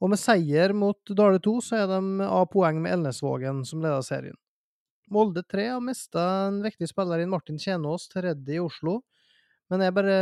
Og 0.00 0.12
med 0.12 0.20
seier 0.20 0.72
mot 0.76 1.14
Dale 1.16 1.42
2 1.42 1.56
så 1.64 1.82
er 1.82 1.90
de 1.90 2.28
av 2.28 2.46
poeng 2.52 2.80
med 2.82 2.96
Elnesvågen, 2.96 3.64
som 3.68 3.82
leder 3.84 4.06
serien. 4.06 4.38
Molde 5.10 5.42
3 5.42 5.66
har 5.74 5.82
mista 5.84 6.22
en 6.48 6.60
viktig 6.64 6.88
spiller 6.90 7.22
i 7.22 7.28
Martin 7.30 7.58
Tjenås 7.58 8.08
til 8.12 8.24
Reddy 8.28 8.56
i 8.56 8.62
Oslo, 8.62 9.00
men 9.70 9.82
er 9.82 9.94
bare 9.94 10.18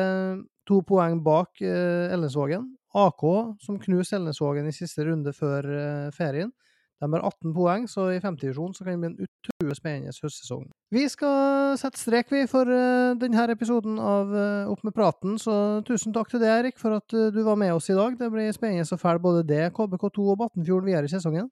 to 0.69 0.81
poeng 0.85 1.21
bak 1.25 1.61
eh, 1.65 2.13
Elnesvågen. 2.13 2.67
AK, 2.97 3.25
som 3.61 3.81
knuste 3.81 4.17
Elnesvågen 4.17 4.69
i 4.69 4.75
siste 4.77 5.05
runde 5.05 5.35
før 5.37 5.69
eh, 5.69 6.09
ferien, 6.17 6.53
de 6.99 7.13
har 7.13 7.23
18 7.23 7.53
poeng, 7.55 7.85
så 7.87 8.09
i 8.11 8.19
femtedivisjon 8.19 8.73
kan 8.75 8.89
det 8.89 8.97
bli 8.99 9.09
en 9.13 9.27
utrolig 9.27 9.77
spennende 9.79 10.11
høstsesong. 10.11 10.65
Vi 10.91 11.05
skal 11.13 11.77
sette 11.79 12.01
strek, 12.01 12.33
vi, 12.35 12.43
for 12.51 12.67
eh, 12.75 13.15
denne 13.21 13.45
episoden 13.55 14.01
av 14.03 14.33
eh, 14.35 14.73
Opp 14.73 14.83
med 14.87 14.97
praten, 14.97 15.37
så 15.39 15.79
tusen 15.87 16.17
takk 16.17 16.33
til 16.33 16.43
deg, 16.43 16.51
Erik, 16.57 16.81
for 16.81 16.99
at 16.99 17.15
eh, 17.15 17.31
du 17.35 17.45
var 17.47 17.61
med 17.61 17.77
oss 17.77 17.87
i 17.93 17.97
dag. 17.99 18.19
Det 18.19 18.31
blir 18.35 18.51
spennende 18.57 18.99
å 18.99 18.99
følge 18.99 19.23
både 19.29 19.47
det, 19.47 19.63
KBK2 19.77 20.27
og 20.27 20.41
Battenfjorden 20.43 20.91
videre 20.91 21.07
i 21.07 21.13
sesongen. 21.13 21.47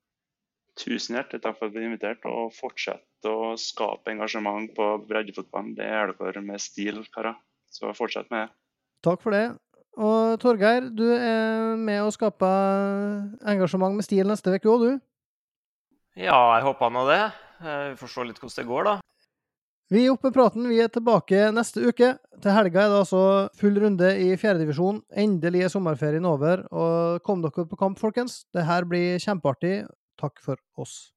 Tusen 0.76 1.16
hjertelig 1.16 1.40
takk 1.42 1.56
for 1.56 1.66
at 1.68 1.72
du 1.72 1.78
ble 1.78 1.86
invitert, 1.88 2.24
og 2.28 2.52
fortsett 2.52 3.28
å 3.28 3.54
skape 3.60 4.12
engasjement 4.12 4.68
på 4.76 4.88
breddefotballen. 5.08 5.72
Det 5.78 5.86
gjør 5.88 6.12
dere 6.20 6.42
med 6.44 6.60
stil, 6.60 7.00
karer. 7.14 7.38
Så 7.72 7.92
fortsett 7.96 8.28
med 8.30 8.44
det. 8.46 8.52
Takk 9.06 9.22
for 9.24 9.32
det. 9.36 9.46
Og 9.96 10.36
Torgeir, 10.42 10.90
du 10.92 11.06
er 11.16 11.76
med 11.80 12.02
å 12.04 12.12
skape 12.12 12.48
engasjement 13.48 13.96
med 13.96 14.04
stil 14.04 14.28
neste 14.28 14.52
uke 14.52 14.68
òg, 14.68 14.84
du. 14.84 15.00
Ja, 16.16 16.36
jeg 16.56 16.64
håper 16.68 16.92
nå 16.92 17.06
det. 17.08 17.22
Eh, 17.64 17.90
Vi 17.92 17.98
får 18.00 18.12
se 18.12 18.24
litt 18.28 18.40
hvordan 18.40 18.56
det 18.60 18.68
går, 18.68 18.84
da. 18.90 18.94
Vi 19.88 20.00
i 20.02 20.08
Oppe 20.10 20.32
praten 20.34 20.64
vi 20.66 20.80
er 20.82 20.88
tilbake 20.90 21.46
neste 21.54 21.84
uke. 21.86 22.16
Til 22.42 22.50
helga 22.52 22.84
er 22.84 22.90
det 22.90 23.02
altså 23.04 23.20
full 23.54 23.76
runde 23.78 24.08
i 24.18 24.32
fjerdedivisjon. 24.36 24.98
Endelig 25.14 25.62
er 25.62 25.70
sommerferien 25.70 26.26
over. 26.26 26.64
Og 26.74 27.22
kom 27.22 27.44
dere 27.44 27.68
på 27.70 27.78
kamp, 27.78 28.00
folkens. 28.00 28.40
Det 28.52 28.64
her 28.66 28.84
blir 28.88 29.20
kjempeartig. 29.22 29.86
Takk 30.18 30.40
for 30.40 30.58
oss. 30.76 31.15